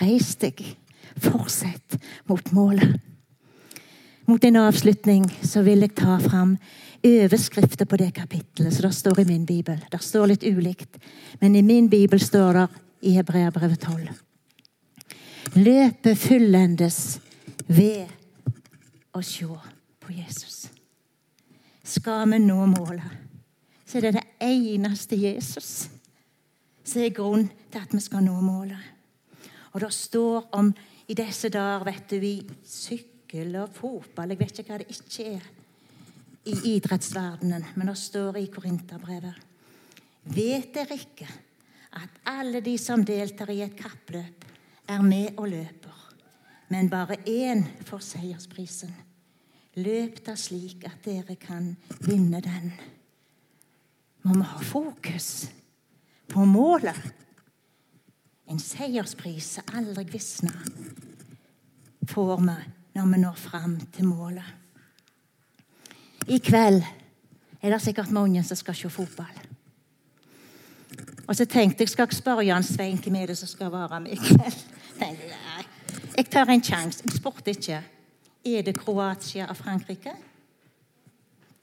Reis 0.00 0.34
deg. 0.36 0.62
Fortsett 1.16 1.96
mot 2.28 2.52
målet. 2.52 3.00
Mot 4.26 4.44
en 4.44 4.56
avslutning 4.56 5.24
så 5.42 5.62
vil 5.62 5.84
jeg 5.86 5.94
ta 5.96 6.18
fram 6.20 6.56
overskrifter 7.06 7.86
på 7.86 7.98
det 8.00 8.10
kapittelet 8.16 8.74
som 8.74 8.88
det 8.88 8.96
står 8.96 9.20
i 9.22 9.24
min 9.28 9.44
bibel. 9.46 9.78
Det 9.90 10.02
står 10.02 10.32
litt 10.32 10.44
ulikt, 10.44 10.98
men 11.40 11.54
i 11.56 11.62
min 11.62 11.88
bibel 11.88 12.20
står 12.20 12.58
det 12.58 12.66
i 13.06 13.14
Hebreabrevet 13.14 13.80
12. 13.86 14.08
Løpet 15.62 16.18
fullendes 16.18 17.20
ved 17.66 18.10
å 19.14 19.22
se 19.22 19.46
på 20.02 20.12
Jesus. 20.12 20.66
Skal 21.86 22.26
vi 22.32 22.42
nå 22.42 22.66
målet, 22.66 23.12
så 23.86 24.00
er 24.00 24.08
det 24.08 24.16
det 24.18 24.26
eneste 24.42 25.16
Jesus 25.16 25.86
som 26.86 27.02
er 27.02 27.14
grunn 27.14 27.48
til 27.70 27.82
at 27.82 27.94
vi 27.94 28.00
skal 28.02 28.24
nå 28.24 28.36
målet. 28.44 28.92
Og 29.74 29.82
det 29.82 29.92
står 29.92 30.48
om 30.56 30.70
i 31.06 31.14
disse 31.14 31.50
dager, 31.52 31.84
vet 31.86 32.10
du, 32.10 32.16
i 32.22 32.40
sykkel 32.64 33.58
og 33.60 33.74
fotball 33.74 34.32
Jeg 34.32 34.40
vet 34.40 34.60
ikke 34.60 34.72
hva 34.72 34.78
det 34.80 34.94
ikke 34.94 35.26
er 35.34 35.48
i 36.46 36.54
idrettsverdenen, 36.76 37.64
men 37.74 37.90
det 37.90 37.96
står 37.98 38.38
i 38.38 38.46
Korinterbrevet. 38.54 39.34
Vet 40.34 40.72
dere 40.74 40.98
ikke 40.98 41.26
at 41.96 42.20
alle 42.30 42.60
de 42.62 42.76
som 42.78 43.04
deltar 43.06 43.50
i 43.50 43.62
et 43.64 43.76
kappløp, 43.78 44.44
er 44.86 45.02
med 45.02 45.34
og 45.40 45.48
løper, 45.50 45.94
men 46.70 46.90
bare 46.90 47.16
én 47.26 47.64
får 47.88 48.04
seiersprisen. 48.06 48.92
Løp 49.82 50.20
da 50.26 50.36
slik 50.38 50.84
at 50.86 51.02
dere 51.04 51.34
kan 51.40 51.72
vinne 52.06 52.38
den. 52.40 52.70
Må 54.22 54.36
vi 54.38 54.46
ha 54.46 54.62
fokus 54.62 55.48
på 56.28 56.44
målet. 56.44 56.98
En 58.46 58.60
seierspris 58.62 59.56
som 59.56 59.74
aldri 59.74 60.04
visner, 60.10 60.54
får 62.06 62.36
vi 62.40 62.56
når 62.96 63.10
vi 63.12 63.18
når 63.20 63.40
fram 63.40 63.74
til 63.92 64.06
målet. 64.08 64.46
I 66.26 66.38
kveld 66.38 66.80
er 67.62 67.70
det 67.70 67.82
sikkert 67.82 68.10
mange 68.14 68.42
som 68.44 68.58
skal 68.58 68.74
se 68.74 68.90
fotball. 68.90 69.42
Og 71.26 71.36
så 71.36 71.44
tenkte 71.44 71.82
jeg 71.82 71.90
skal 71.90 72.08
jeg 72.08 72.18
spørre 72.20 72.46
Jan 72.46 72.64
Svein 72.64 73.00
hvem 73.02 73.18
er 73.20 73.32
det 73.32 73.38
som 73.38 73.50
skal 73.50 73.72
være 73.72 74.00
med 74.00 74.14
i 74.14 74.20
kveld. 74.20 74.62
Nei, 75.00 75.16
Jeg 76.16 76.30
tar 76.30 76.48
en 76.48 76.62
sjanse. 76.62 77.02
Jeg 77.04 77.18
spurte 77.18 77.50
ikke. 77.50 77.82
Er 78.46 78.62
det 78.62 78.78
Kroatia 78.78 79.48
og 79.50 79.56
Frankrike? 79.56 80.14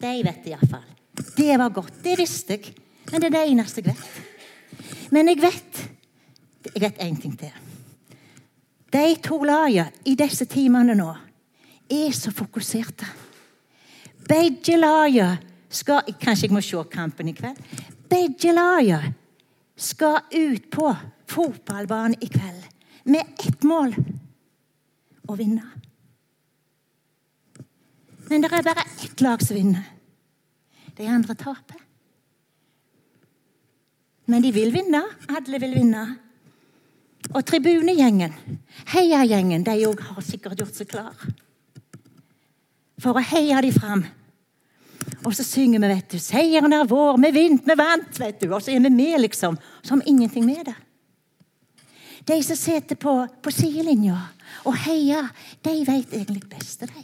De 0.04 0.14
vet 0.26 0.48
iallfall. 0.52 0.86
Det 1.38 1.58
var 1.60 1.70
godt. 1.70 2.04
Det 2.04 2.18
visste 2.20 2.58
jeg. 2.58 2.76
Men 3.12 3.22
det 3.22 3.28
er 3.28 3.36
det 3.38 3.44
eneste 3.52 3.82
jeg 3.82 3.94
vet. 3.94 4.33
Men 5.12 5.32
jeg 5.32 5.42
vet 5.42 5.84
Jeg 6.74 6.82
vet 6.82 7.00
én 7.04 7.18
ting 7.20 7.34
til. 7.38 7.52
De 8.94 9.16
to 9.20 9.42
lagene 9.44 9.92
i 10.06 10.14
disse 10.16 10.46
timene 10.46 10.96
nå 10.96 11.10
er 11.92 12.14
så 12.16 12.32
fokuserte. 12.32 13.06
Begge 14.30 14.78
lagene 14.80 15.42
skal 15.74 16.08
Kanskje 16.22 16.48
jeg 16.48 16.56
må 16.56 16.62
se 16.64 16.80
kampen 16.92 17.30
i 17.30 17.36
kveld? 17.36 17.60
Begge 18.10 18.54
lagene 18.54 19.14
skal 19.76 20.22
ut 20.32 20.70
på 20.72 20.94
fotballbanen 21.28 22.22
i 22.22 22.30
kveld 22.32 22.64
med 23.10 23.44
ett 23.44 23.64
mål 23.68 23.96
å 25.28 25.36
vinne. 25.36 25.66
Men 28.30 28.44
det 28.44 28.52
er 28.54 28.66
bare 28.66 28.86
ett 29.04 29.22
lag 29.22 29.42
som 29.44 29.58
vinner. 29.58 29.90
De 30.96 31.08
andre 31.10 31.36
taper. 31.36 31.83
Men 34.26 34.44
de 34.44 34.52
vil 34.56 34.72
vinne. 34.74 35.02
Alle 35.28 35.60
vil 35.60 35.76
vinne. 35.76 36.04
Og 37.32 37.46
tribunegjengen, 37.48 38.34
heiagjengen, 38.92 39.64
de 39.64 39.78
òg 39.88 40.02
har 40.10 40.26
sikkert 40.26 40.60
gjort 40.60 40.76
seg 40.76 40.90
klar 40.92 41.16
for 43.04 43.18
å 43.20 43.24
heie 43.24 43.62
de 43.64 43.72
fram. 43.76 44.04
Og 45.24 45.34
så 45.36 45.44
synger 45.44 45.82
vi, 45.84 45.88
vet 45.92 46.14
du, 46.14 46.20
'Seieren 46.20 46.74
er 46.74 46.88
vår, 46.88 47.18
vi 47.20 47.32
vant, 47.36 47.66
vi 47.68 47.76
vant', 47.80 48.20
vet 48.20 48.40
du. 48.40 48.54
Og 48.54 48.62
så 48.62 48.72
er 48.72 48.80
vi 48.80 48.90
med, 48.90 49.20
liksom. 49.22 49.58
Som 49.84 50.02
ingenting 50.06 50.46
med 50.46 50.66
det. 50.66 50.76
De 52.26 52.44
som 52.44 52.56
sitter 52.56 52.96
på, 52.96 53.28
på 53.42 53.52
sidelinja 53.52 54.16
og 54.64 54.78
heier, 54.86 55.28
de 55.62 55.74
vet 55.88 56.14
egentlig 56.14 56.44
best. 56.50 56.82
De 56.88 57.04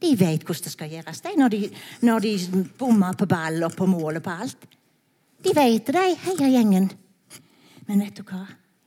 De 0.00 0.12
vet 0.18 0.42
hvordan 0.44 0.64
det 0.64 0.72
skal 0.72 0.90
gjøres, 0.90 1.20
de, 1.20 1.30
når 1.36 1.48
de, 1.48 1.70
når 2.02 2.20
de 2.20 2.64
bommer 2.78 3.14
på 3.16 3.26
ball 3.26 3.62
og 3.64 3.72
på 3.76 3.86
mål 3.86 4.16
og 4.16 4.22
på 4.22 4.30
alt. 4.30 4.66
De 5.44 5.52
vet 5.54 5.86
det, 5.86 5.94
de 5.94 6.14
heiagjengen. 6.26 6.90
Men 7.86 8.00
vet 8.02 8.16
du 8.16 8.24
hva? 8.26 8.44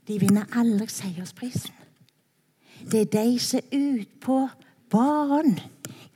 De 0.08 0.18
vinner 0.20 0.48
aldri 0.58 0.88
seiersprisen. 0.92 1.76
Det 2.90 3.06
er 3.06 3.12
de 3.14 3.40
som 3.44 3.60
er 3.60 3.76
ute 3.76 4.20
på 4.24 4.40
banen 4.90 5.60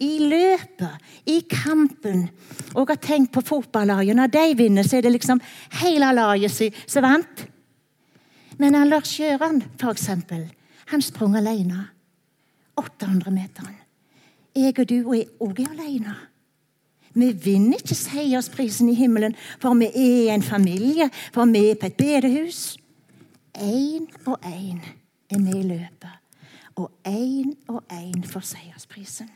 i 0.01 0.17
løpet, 0.19 0.97
i 1.29 1.41
kampen. 1.49 2.27
Og 2.73 2.89
har 2.89 2.99
tenkt 3.01 3.33
på 3.35 3.43
fotballaget. 3.45 4.15
Når 4.15 4.31
de 4.33 4.45
vinner, 4.57 4.83
så 4.83 4.97
er 4.97 5.05
det 5.05 5.13
liksom 5.13 5.41
hele 5.83 6.11
laget 6.15 6.73
som 6.87 7.05
vant. 7.05 7.45
Men 8.57 8.77
Lars 8.89 9.15
Gjøran, 9.19 9.63
for 9.79 9.91
eksempel, 9.91 10.47
han 10.91 11.01
sprang 11.01 11.35
alene. 11.37 11.87
800-meteren. 12.79 13.75
Jeg 14.55 14.79
og 14.79 14.89
du 14.89 15.13
er 15.13 15.29
òg 15.41 15.59
alene. 15.65 16.15
Vi 17.13 17.29
vinner 17.31 17.77
ikke 17.77 17.97
seiersprisen 17.97 18.89
i 18.89 18.97
himmelen, 18.97 19.35
for 19.61 19.77
vi 19.77 19.89
er 19.93 20.33
en 20.33 20.45
familie, 20.45 21.09
for 21.33 21.45
vi 21.45 21.69
er 21.69 21.77
på 21.77 21.91
et 21.91 21.97
bedehus. 21.97 22.77
Én 23.53 24.07
og 24.25 24.39
én 24.41 24.81
er 25.29 25.39
med 25.39 25.59
i 25.59 25.67
løpet, 25.67 26.09
og 26.75 26.91
én 27.05 27.53
og 27.67 27.83
én 27.91 28.25
får 28.25 28.47
seiersprisen. 28.53 29.29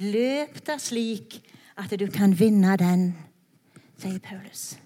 Løp 0.00 0.58
deg 0.66 0.80
slik 0.80 1.38
at 1.76 1.92
du 2.00 2.06
kan 2.12 2.32
vinne 2.38 2.76
den, 2.80 3.06
sier 4.00 4.20
Paulus. 4.20 4.76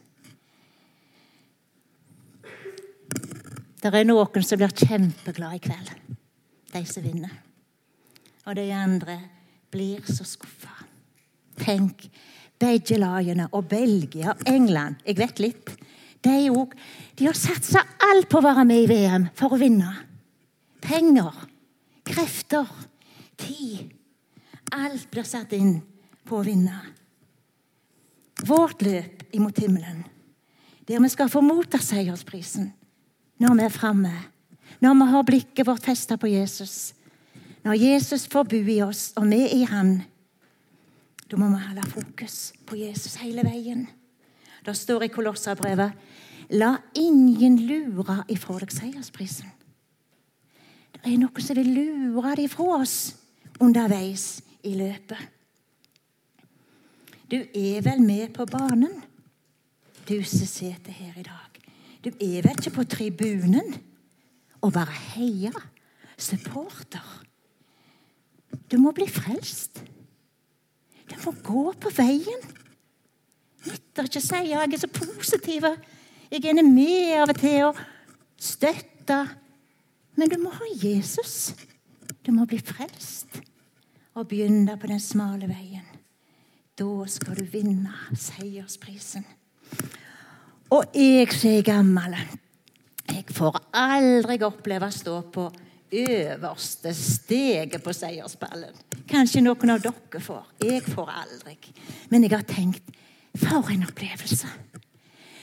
Det 3.80 3.94
er 3.94 4.04
noen 4.04 4.44
som 4.44 4.60
blir 4.60 4.74
kjempeglade 4.74 5.56
i 5.56 5.64
kveld, 5.64 5.94
de 6.74 6.84
som 6.86 7.06
vinner. 7.06 7.32
Og 8.46 8.56
de 8.58 8.66
andre 8.74 9.16
blir 9.70 10.04
så 10.04 10.26
skuffa. 10.26 10.79
Tenk, 11.58 12.06
begge 12.60 12.98
lagene, 13.00 13.48
og 13.56 13.66
Belgia 13.70 14.34
og 14.34 14.44
England, 14.48 15.00
jeg 15.06 15.18
vet 15.18 15.42
litt, 15.42 15.72
de, 16.20 16.50
også, 16.52 16.76
de 17.16 17.26
har 17.30 17.36
satsa 17.38 17.82
alt 18.10 18.28
på 18.28 18.40
å 18.40 18.44
være 18.44 18.66
med 18.68 18.84
i 18.84 18.88
VM 18.90 19.26
for 19.36 19.56
å 19.56 19.60
vinne. 19.60 19.88
Penger, 20.84 21.32
krefter, 22.04 22.68
tid. 23.40 23.88
Alt 24.76 25.08
blir 25.10 25.26
satt 25.26 25.54
inn 25.56 25.78
på 26.28 26.40
å 26.40 26.44
vinne. 26.44 26.76
Vårt 28.46 28.84
løp 28.84 29.24
imot 29.36 29.58
himmelen, 29.60 30.04
der 30.88 31.00
vi 31.02 31.10
skal 31.12 31.30
få 31.32 31.42
motta 31.44 31.80
seiersprisen 31.82 32.70
når 33.40 33.56
vi 33.56 33.64
er 33.64 33.72
framme, 33.72 34.14
når 34.84 34.96
vi 34.96 35.08
har 35.12 35.26
blikket 35.28 35.68
vårt 35.68 35.84
festa 35.88 36.16
på 36.20 36.28
Jesus, 36.28 36.92
når 37.64 37.80
Jesus 37.80 38.26
får 38.28 38.48
bo 38.48 38.60
i 38.60 38.80
oss, 38.84 39.10
og 39.16 39.28
vi 39.28 39.40
i 39.60 39.64
Han, 39.68 40.00
da 41.30 41.38
må 41.38 41.46
vi 41.52 41.62
holde 41.62 41.86
fokus 41.86 42.38
på 42.66 42.78
Jesus 42.80 43.14
hele 43.22 43.44
veien. 43.46 43.86
Det 44.66 44.74
står 44.76 45.06
i 45.06 45.12
Kolosserbrevet 45.12 45.92
La 46.58 46.72
ingen 46.98 47.60
lure 47.62 48.24
ifra 48.32 48.56
deg 48.58 48.72
seiersprisen. 48.74 49.50
Det 50.96 51.04
er 51.06 51.20
noen 51.22 51.44
som 51.44 51.56
vil 51.60 51.70
lure 51.76 52.32
det 52.34 52.48
ifra 52.48 52.80
oss 52.80 52.96
underveis 53.62 54.40
i 54.66 54.74
løpet. 54.74 55.20
Du 57.30 57.38
er 57.38 57.78
vel 57.86 58.02
med 58.02 58.32
på 58.34 58.44
banen, 58.50 58.98
du 60.08 60.16
som 60.26 60.48
sitter 60.50 60.90
her 60.90 61.14
i 61.20 61.22
dag. 61.28 61.60
Du 62.02 62.10
er 62.10 62.42
vel 62.42 62.58
ikke 62.58 62.74
på 62.80 62.86
tribunen 62.90 63.76
og 64.60 64.72
bare 64.74 64.96
heier 65.14 65.54
supporter. 66.18 67.06
Du 68.66 68.80
må 68.82 68.90
bli 68.96 69.06
frelst. 69.06 69.78
Du 71.10 71.16
må 71.26 71.34
gå 71.44 71.64
på 71.82 71.92
veien. 71.96 72.44
Nytter 73.66 74.08
ikke 74.08 74.22
å 74.22 74.24
si 74.24 74.40
at 74.40 74.48
jeg 74.48 74.74
er 74.76 74.82
så 74.82 74.90
positiv. 74.94 75.66
Jeg 76.30 76.46
er 76.46 76.62
med 76.62 77.16
av 77.18 77.32
og 77.32 77.40
til 77.40 77.66
og 77.68 77.80
støtter. 78.40 79.34
Men 80.16 80.30
du 80.30 80.38
må 80.40 80.52
ha 80.54 80.70
Jesus. 80.80 81.52
Du 82.24 82.32
må 82.36 82.46
bli 82.48 82.60
frelst 82.62 83.40
og 84.14 84.28
begynne 84.30 84.76
på 84.78 84.90
den 84.90 85.00
smale 85.02 85.48
veien. 85.50 85.86
Da 86.78 87.06
skal 87.12 87.36
du 87.36 87.44
vinne 87.52 87.92
seiersprisen. 88.16 89.26
Og 90.70 90.94
jeg 90.94 91.26
som 91.34 91.50
er 91.50 91.66
gammel, 91.66 92.14
jeg 93.10 93.26
får 93.34 93.58
aldri 93.74 94.38
oppleve 94.46 94.86
å 94.86 94.94
stå 94.94 95.16
på 95.34 95.48
øverste 95.92 96.94
steget 96.94 97.82
på 97.82 97.94
seierspallen. 97.96 98.74
Kanskje 99.10 99.42
noen 99.44 99.74
av 99.74 99.82
dere 99.84 100.22
får. 100.22 100.44
Jeg 100.62 100.82
får 100.86 101.14
aldri. 101.22 101.56
Men 102.10 102.26
jeg 102.26 102.34
har 102.34 102.46
tenkt 102.46 102.92
for 103.36 103.70
en 103.72 103.86
opplevelse. 103.86 104.50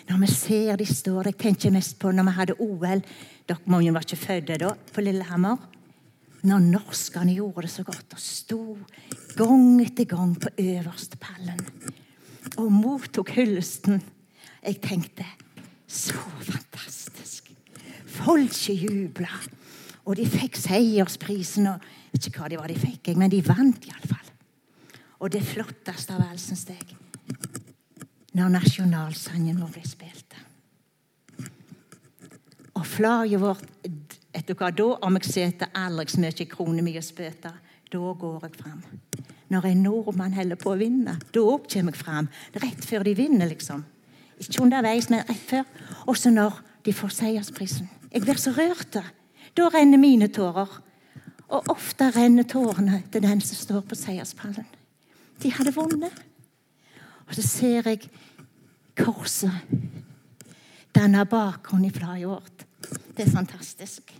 Når 0.08 0.22
vi 0.22 0.28
ser 0.32 0.78
de 0.80 0.86
står 0.88 1.26
Jeg 1.28 1.38
tenker 1.38 1.72
mest 1.72 1.98
på 2.00 2.12
når 2.12 2.30
vi 2.30 2.36
hadde 2.38 2.60
OL. 2.64 3.02
Dere 3.48 3.72
mange 3.72 3.94
var 3.94 4.06
ikke 4.08 4.24
fødte 4.24 4.60
da, 4.62 4.72
på 4.94 5.04
Lillehammer 5.04 5.58
når 6.48 6.64
norskene 6.64 7.34
gjorde 7.36 7.66
det 7.66 7.72
så 7.74 7.84
godt 7.84 8.14
og 8.14 8.22
sto 8.22 8.62
gang 9.38 9.82
etter 9.84 10.06
gang 10.10 10.36
på 10.40 10.52
øverste 10.62 11.18
pallen 11.20 11.60
og 12.58 12.72
mottok 12.72 13.34
hyllesten. 13.36 14.00
Jeg 14.64 14.80
tenkte 14.82 15.26
så 15.88 16.18
fantastisk. 16.42 17.52
Folket 18.08 18.82
jubla. 18.82 19.30
Og 20.08 20.16
de 20.16 20.26
fikk 20.28 20.56
seiersprisen. 20.60 21.68
og 21.68 22.16
Ikke 22.16 22.40
hva 22.40 22.50
det 22.52 22.60
var 22.62 22.72
de 22.72 22.80
fikk, 22.80 23.12
men 23.20 23.32
de 23.32 23.44
vant 23.46 23.88
iallfall. 23.90 24.34
Og 25.20 25.32
det 25.34 25.44
flotteste 25.44 26.14
av 26.14 26.24
alt, 26.28 26.42
syns 26.42 26.68
jeg, 26.70 26.96
når 28.38 28.54
nasjonalsangen 28.54 29.58
vår 29.60 29.74
ble 29.74 29.86
spilt. 29.88 30.38
Og 32.78 32.86
flagget 32.86 33.42
vårt 33.42 33.74
Vet 34.38 34.52
du 34.52 34.54
hva, 34.54 34.68
Da, 34.70 34.86
om 35.02 35.16
jeg 35.18 35.32
setter 35.34 35.72
aldri 35.74 36.12
så 36.14 36.20
mye 36.22 36.46
kroner 36.46 36.86
mi 36.86 36.92
og 37.00 37.02
spytter, 37.02 37.56
da 37.90 38.12
går 38.22 38.44
jeg 38.46 38.60
fram. 38.60 38.84
Når 39.50 39.66
en 39.66 39.82
nordmann 39.82 40.36
holder 40.38 40.60
på 40.62 40.76
å 40.76 40.78
vinne, 40.78 41.16
da 41.34 41.46
kommer 41.58 41.96
jeg 41.96 41.98
fram. 41.98 42.28
Rett 42.54 42.86
før 42.86 43.08
de 43.08 43.16
vinner, 43.18 43.50
liksom. 43.50 43.82
Ikke 44.38 44.62
underveis, 44.62 45.10
men 45.10 45.26
rett 45.26 45.42
før. 45.50 45.66
Også 46.06 46.30
når 46.30 46.60
de 46.86 46.94
får 46.94 47.16
seiersprisen. 47.18 47.90
Jeg 48.12 48.28
blir 48.28 48.38
så 48.38 48.54
rørt. 48.54 49.00
Da 49.58 49.70
renner 49.74 49.98
mine 49.98 50.28
tårer. 50.28 50.70
Og 51.48 51.70
ofte 51.72 52.12
renner 52.12 52.44
tårene 52.44 53.04
til 53.12 53.24
den 53.24 53.42
som 53.42 53.58
står 53.58 53.86
på 53.88 53.96
seierspallen. 53.96 54.68
De 55.42 55.52
hadde 55.54 55.74
vunnet. 55.74 56.24
Og 57.28 57.36
så 57.36 57.42
ser 57.42 57.88
jeg 57.90 58.10
korset. 58.98 59.52
danne 60.96 61.26
bakgrunn 61.26 61.86
i 61.86 61.92
flaget 61.94 62.28
vårt. 62.28 62.66
Det 63.18 63.28
er 63.28 63.32
fantastisk. 63.32 64.14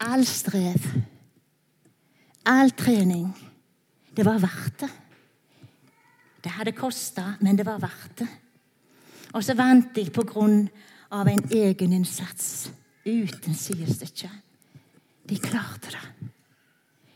All 0.00 0.26
strev, 0.26 0.82
all 2.44 2.70
trening, 2.70 3.30
det 4.16 4.24
var 4.24 4.38
verdt 4.38 4.80
det. 4.80 4.90
Det 6.44 6.52
hadde 6.52 6.72
kosta, 6.72 7.34
men 7.40 7.56
det 7.56 7.66
var 7.66 7.78
verdt 7.80 8.18
det. 8.18 8.28
Og 9.32 9.44
så 9.44 9.54
vant 9.54 9.96
jeg 9.96 10.12
på 10.12 10.26
grunn 10.28 10.68
av 11.10 11.28
en 11.28 11.46
egeninnsats 11.50 12.68
uten 13.06 13.54
sidestykke. 13.54 14.30
De 15.28 15.38
klarte 15.40 15.92
det. 15.94 16.30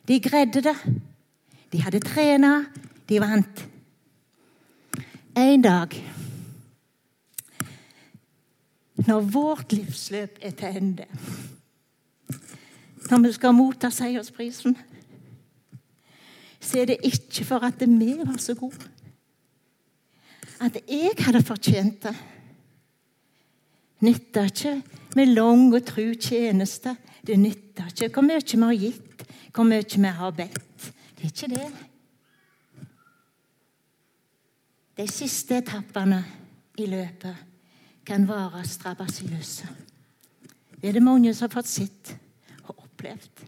De 0.09 0.21
greide 0.21 0.63
det. 0.65 0.77
De 1.73 1.83
hadde 1.83 2.01
trena, 2.01 2.53
de 3.09 3.21
vant. 3.21 3.67
En 5.37 5.63
dag 5.63 5.97
når 9.07 9.21
vårt 9.31 9.73
livsløp 9.73 10.39
er 10.43 10.55
til 10.59 10.77
ende, 10.81 11.07
når 13.11 13.23
vi 13.25 13.33
skal 13.33 13.55
motta 13.55 13.91
seiersprisen, 13.95 14.75
så 16.61 16.81
er 16.81 16.91
det 16.91 16.99
ikke 17.07 17.47
for 17.47 17.65
at 17.65 17.81
vi 17.81 18.17
var 18.19 18.41
så 18.43 18.55
gode. 18.59 18.91
At 20.61 20.81
jeg 20.89 21.15
hadde 21.19 21.45
fortjent 21.47 22.03
det. 22.03 22.17
Nytter 24.03 24.51
ikke 24.51 24.75
med 25.19 25.35
lang 25.35 25.73
og 25.75 25.83
tru 25.87 26.13
tjeneste. 26.15 26.95
Det 27.27 27.39
nytter 27.39 27.91
ikke 27.91 28.13
hvor 28.15 28.27
mye 28.27 28.43
vi 28.47 28.63
har 28.63 28.79
gitt, 28.79 29.27
hvor 29.55 29.67
mye 29.67 29.85
vi 29.85 30.15
har 30.21 30.35
bedt. 30.37 30.93
Det 31.19 31.27
er 31.27 31.33
ikke 31.33 31.55
det. 31.55 31.69
De 34.99 35.07
siste 35.11 35.59
etappene 35.59 36.23
i 36.79 36.87
løpet 36.87 37.45
kan 38.07 38.25
være 38.29 38.65
strabasiøse. 38.67 39.69
Det 40.81 40.89
er 40.89 40.93
det 40.93 41.03
mange 41.03 41.35
som 41.35 41.49
har 41.49 41.55
fått 41.55 41.71
sett 41.71 42.15
og 42.65 42.79
opplevd. 42.87 43.45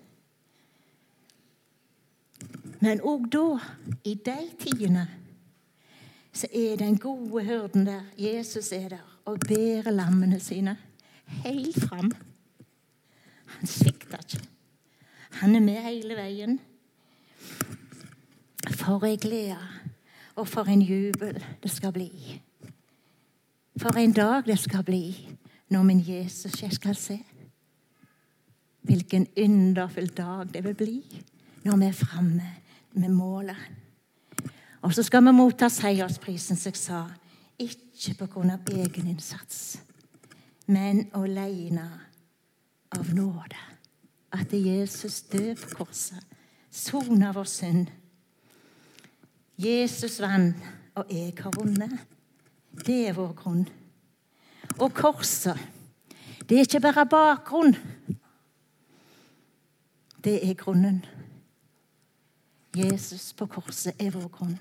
Men 2.81 3.03
òg 3.05 3.27
da, 3.31 3.47
i 4.05 4.15
de 4.15 4.39
tidene, 4.59 5.07
så 6.33 6.49
er 6.55 6.79
den 6.81 6.99
gode 6.99 7.45
hyrden 7.45 7.87
der. 7.87 8.07
Jesus 8.19 8.73
er 8.73 8.89
der 8.89 9.07
og 9.27 9.43
bærer 9.47 9.91
lammene 9.91 10.41
sine 10.41 10.77
helt 11.45 11.79
fram. 11.85 12.11
Han 13.47 13.67
svikter 13.67 14.19
ikke. 14.19 14.47
Han 15.41 15.57
er 15.57 15.61
med 15.61 15.83
hele 15.83 16.17
veien. 16.19 16.59
For 18.71 19.05
ei 19.07 19.17
glede 19.17 19.59
og 20.37 20.49
for 20.49 20.69
en 20.69 20.83
jubel 20.83 21.39
det 21.63 21.71
skal 21.71 21.93
bli. 21.93 22.11
For 23.81 23.97
en 23.97 24.13
dag 24.13 24.45
det 24.47 24.59
skal 24.59 24.85
bli 24.85 25.05
når 25.71 25.83
min 25.83 26.03
Jesus 26.07 26.63
jeg 26.63 26.73
skal 26.73 26.97
se. 26.97 27.19
Hvilken 28.83 29.27
underfull 29.39 30.09
dag 30.17 30.49
det 30.55 30.65
vil 30.65 30.75
bli 30.75 30.97
når 31.65 31.77
vi 31.77 31.87
er 31.87 31.93
framme 31.93 32.51
med 32.93 33.09
målet. 33.09 33.57
Og 34.83 34.95
så 34.95 35.03
skal 35.03 35.25
vi 35.25 35.33
motta 35.37 35.69
seiersprisen, 35.69 36.57
som 36.57 36.73
jeg 36.73 36.81
sa, 36.81 37.01
ikke 37.61 38.15
på 38.23 38.29
grunn 38.33 38.53
av 38.55 38.71
egen 38.73 39.11
innsats, 39.13 39.81
men 40.71 41.09
alene 41.19 41.87
av 42.95 43.15
nåde. 43.15 43.59
At 44.33 44.53
Jesus 44.55 45.23
døde 45.27 45.57
på 45.59 45.83
korset, 45.83 46.23
sona 46.71 47.33
vår 47.35 47.49
synd 47.51 47.89
Jesus 49.61 50.21
vant, 50.23 50.57
og 50.97 51.11
jeg 51.13 51.35
har 51.37 51.53
vunnet. 51.53 51.93
Det 52.87 53.09
er 53.09 53.13
vår 53.13 53.35
grunn. 53.37 53.67
Og 54.81 54.95
korset, 54.97 55.59
det 56.49 56.57
er 56.57 56.65
ikke 56.65 56.81
bare 56.81 57.05
bakgrunn. 57.07 57.77
Det 60.25 60.39
er 60.49 60.57
grunnen. 60.57 61.03
Jesus 62.77 63.33
på 63.37 63.51
korset 63.53 64.01
er 64.01 64.15
vår 64.15 64.29
grunn 64.33 64.57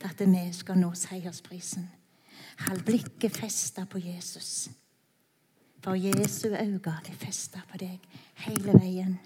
til 0.00 0.08
at 0.10 0.26
vi 0.26 0.44
skal 0.56 0.80
nå 0.80 0.90
seiersprisen. 0.98 1.86
Hold 2.66 2.82
blikket 2.82 3.36
festa 3.36 3.84
på 3.86 4.00
Jesus. 4.02 4.70
For 5.82 5.98
Jesu 5.98 6.48
øyne 6.48 6.80
er 6.86 7.14
festa 7.18 7.60
på 7.70 7.78
deg 7.78 7.98
hele 8.44 8.74
veien. 8.78 9.16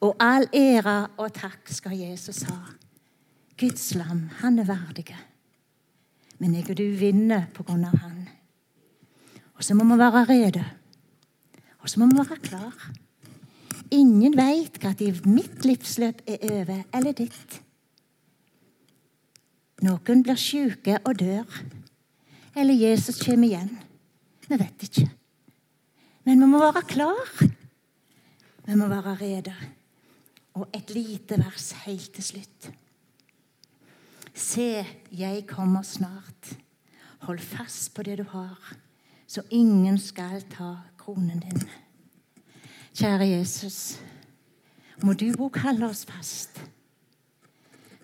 Og 0.00 0.16
all 0.20 0.48
ære 0.56 1.08
og 1.18 1.32
takk 1.36 1.68
skal 1.68 1.98
Jesus 1.98 2.42
ha. 2.48 2.56
Guds 3.58 3.94
lam, 3.94 4.28
han 4.40 4.58
er 4.58 4.64
verdig. 4.64 5.16
Men 6.38 6.54
jeg 6.54 6.70
og 6.70 6.78
du 6.78 6.86
vinner 6.96 7.48
på 7.54 7.62
grunn 7.62 7.84
av 7.84 7.98
han. 8.00 8.28
Og 9.54 9.64
så 9.64 9.74
må 9.74 9.84
vi 9.84 9.98
være 9.98 10.24
rede. 10.24 10.64
Og 11.82 11.90
så 11.90 12.00
må 12.00 12.06
vi 12.06 12.16
være 12.16 12.40
klar. 12.42 12.88
Ingen 13.90 14.36
veit 14.36 14.82
når 14.82 15.26
mitt 15.26 15.64
livsløp 15.64 16.22
er 16.26 16.38
over, 16.50 16.82
eller 16.94 17.12
ditt. 17.12 17.60
Noen 19.82 20.22
blir 20.22 20.36
syke 20.36 20.98
og 21.04 21.18
dør. 21.18 21.62
Eller 22.56 22.74
Jesus 22.74 23.20
kommer 23.22 23.48
igjen. 23.48 23.78
Vi 24.48 24.58
vet 24.58 24.82
ikke. 24.82 25.17
Men 26.28 26.42
vi 26.42 26.46
må 26.46 26.58
være 26.60 26.82
klar. 26.84 27.28
Vi 28.66 28.74
må 28.76 28.86
være 28.90 29.14
rede. 29.16 29.54
Og 30.60 30.66
et 30.76 30.90
lite 30.92 31.38
vers 31.40 31.70
helt 31.86 32.10
til 32.12 32.24
slutt. 32.24 32.66
Se, 34.34 34.84
jeg 35.10 35.46
kommer 35.48 35.82
snart. 35.82 36.50
Hold 37.24 37.38
fast 37.40 37.94
på 37.94 38.04
det 38.04 38.18
du 38.18 38.26
har, 38.28 38.74
så 39.26 39.42
ingen 39.50 39.96
skal 39.98 40.44
ta 40.52 40.74
kronen 40.98 41.40
din. 41.40 41.64
Kjære 42.92 43.30
Jesus, 43.32 43.98
må 45.02 45.16
du 45.16 45.32
òg 45.32 45.58
holde 45.64 45.88
oss 45.88 46.04
fast, 46.06 46.60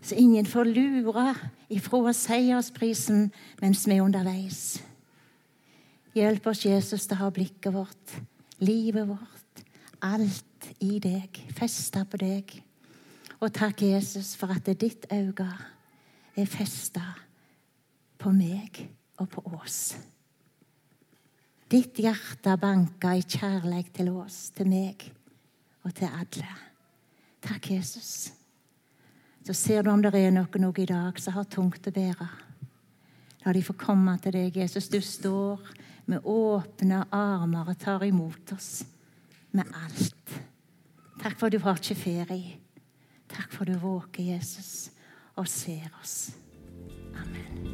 så 0.03 0.17
ingen 0.17 0.47
får 0.47 0.73
lure 0.73 1.29
ifra 1.69 2.13
seiersprisen 2.13 3.31
mens 3.61 3.87
vi 3.87 3.99
er 3.99 4.03
underveis. 4.03 4.83
Hjelp 6.15 6.47
oss, 6.47 6.63
Jesus, 6.63 7.09
til 7.09 7.17
å 7.19 7.25
ha 7.25 7.31
blikket 7.35 7.75
vårt, 7.75 8.13
livet 8.63 9.09
vårt, 9.09 9.63
alt 10.07 10.69
i 10.85 11.01
deg, 11.03 11.41
festa 11.57 12.05
på 12.07 12.21
deg. 12.23 12.53
Og 13.41 13.51
takk, 13.53 13.83
Jesus, 13.83 14.37
for 14.39 14.55
at 14.55 14.69
ditt 14.79 15.09
øye 15.11 15.49
er 16.39 16.51
festa 16.51 17.03
på 18.19 18.31
meg 18.33 18.79
og 19.19 19.29
på 19.33 19.43
oss. 19.59 19.81
Ditt 21.71 21.99
hjerte 21.99 22.55
banker 22.63 23.19
i 23.19 23.25
kjærlighet 23.27 23.91
til 23.99 24.13
oss, 24.15 24.53
til 24.55 24.71
meg 24.71 25.03
og 25.83 25.95
til 25.99 26.09
alle. 26.15 26.53
Takk, 27.43 27.73
Jesus. 27.75 28.31
Så 29.45 29.53
ser 29.53 29.83
du 29.83 29.91
om 29.91 30.03
det 30.03 30.15
er 30.15 30.31
noen 30.31 30.71
i 30.79 30.87
dag 30.87 31.19
som 31.21 31.35
har 31.35 31.51
tungt 31.51 31.91
å 31.91 31.93
bære. 31.93 32.29
La 33.45 33.53
de 33.53 33.65
få 33.67 33.75
komme 33.77 34.15
til 34.23 34.33
deg, 34.39 34.57
Jesus. 34.63 34.89
Du 34.89 35.01
står 35.05 35.61
med 36.07 36.25
åpne 36.25 37.05
armer 37.15 37.71
og 37.73 37.79
tar 37.81 38.05
imot 38.07 38.53
oss 38.57 38.85
med 39.55 39.65
alt. 39.85 40.41
Takk 41.23 41.39
for 41.39 41.47
at 41.47 41.53
du 41.55 41.59
har 41.65 41.81
ikke 41.81 41.95
ferie. 41.99 42.59
Takk 43.31 43.53
for 43.53 43.65
at 43.65 43.73
du 43.73 43.79
våker, 43.81 44.23
Jesus, 44.35 44.91
og 45.37 45.49
ser 45.49 45.89
oss. 46.03 46.35
Amen. 47.15 47.65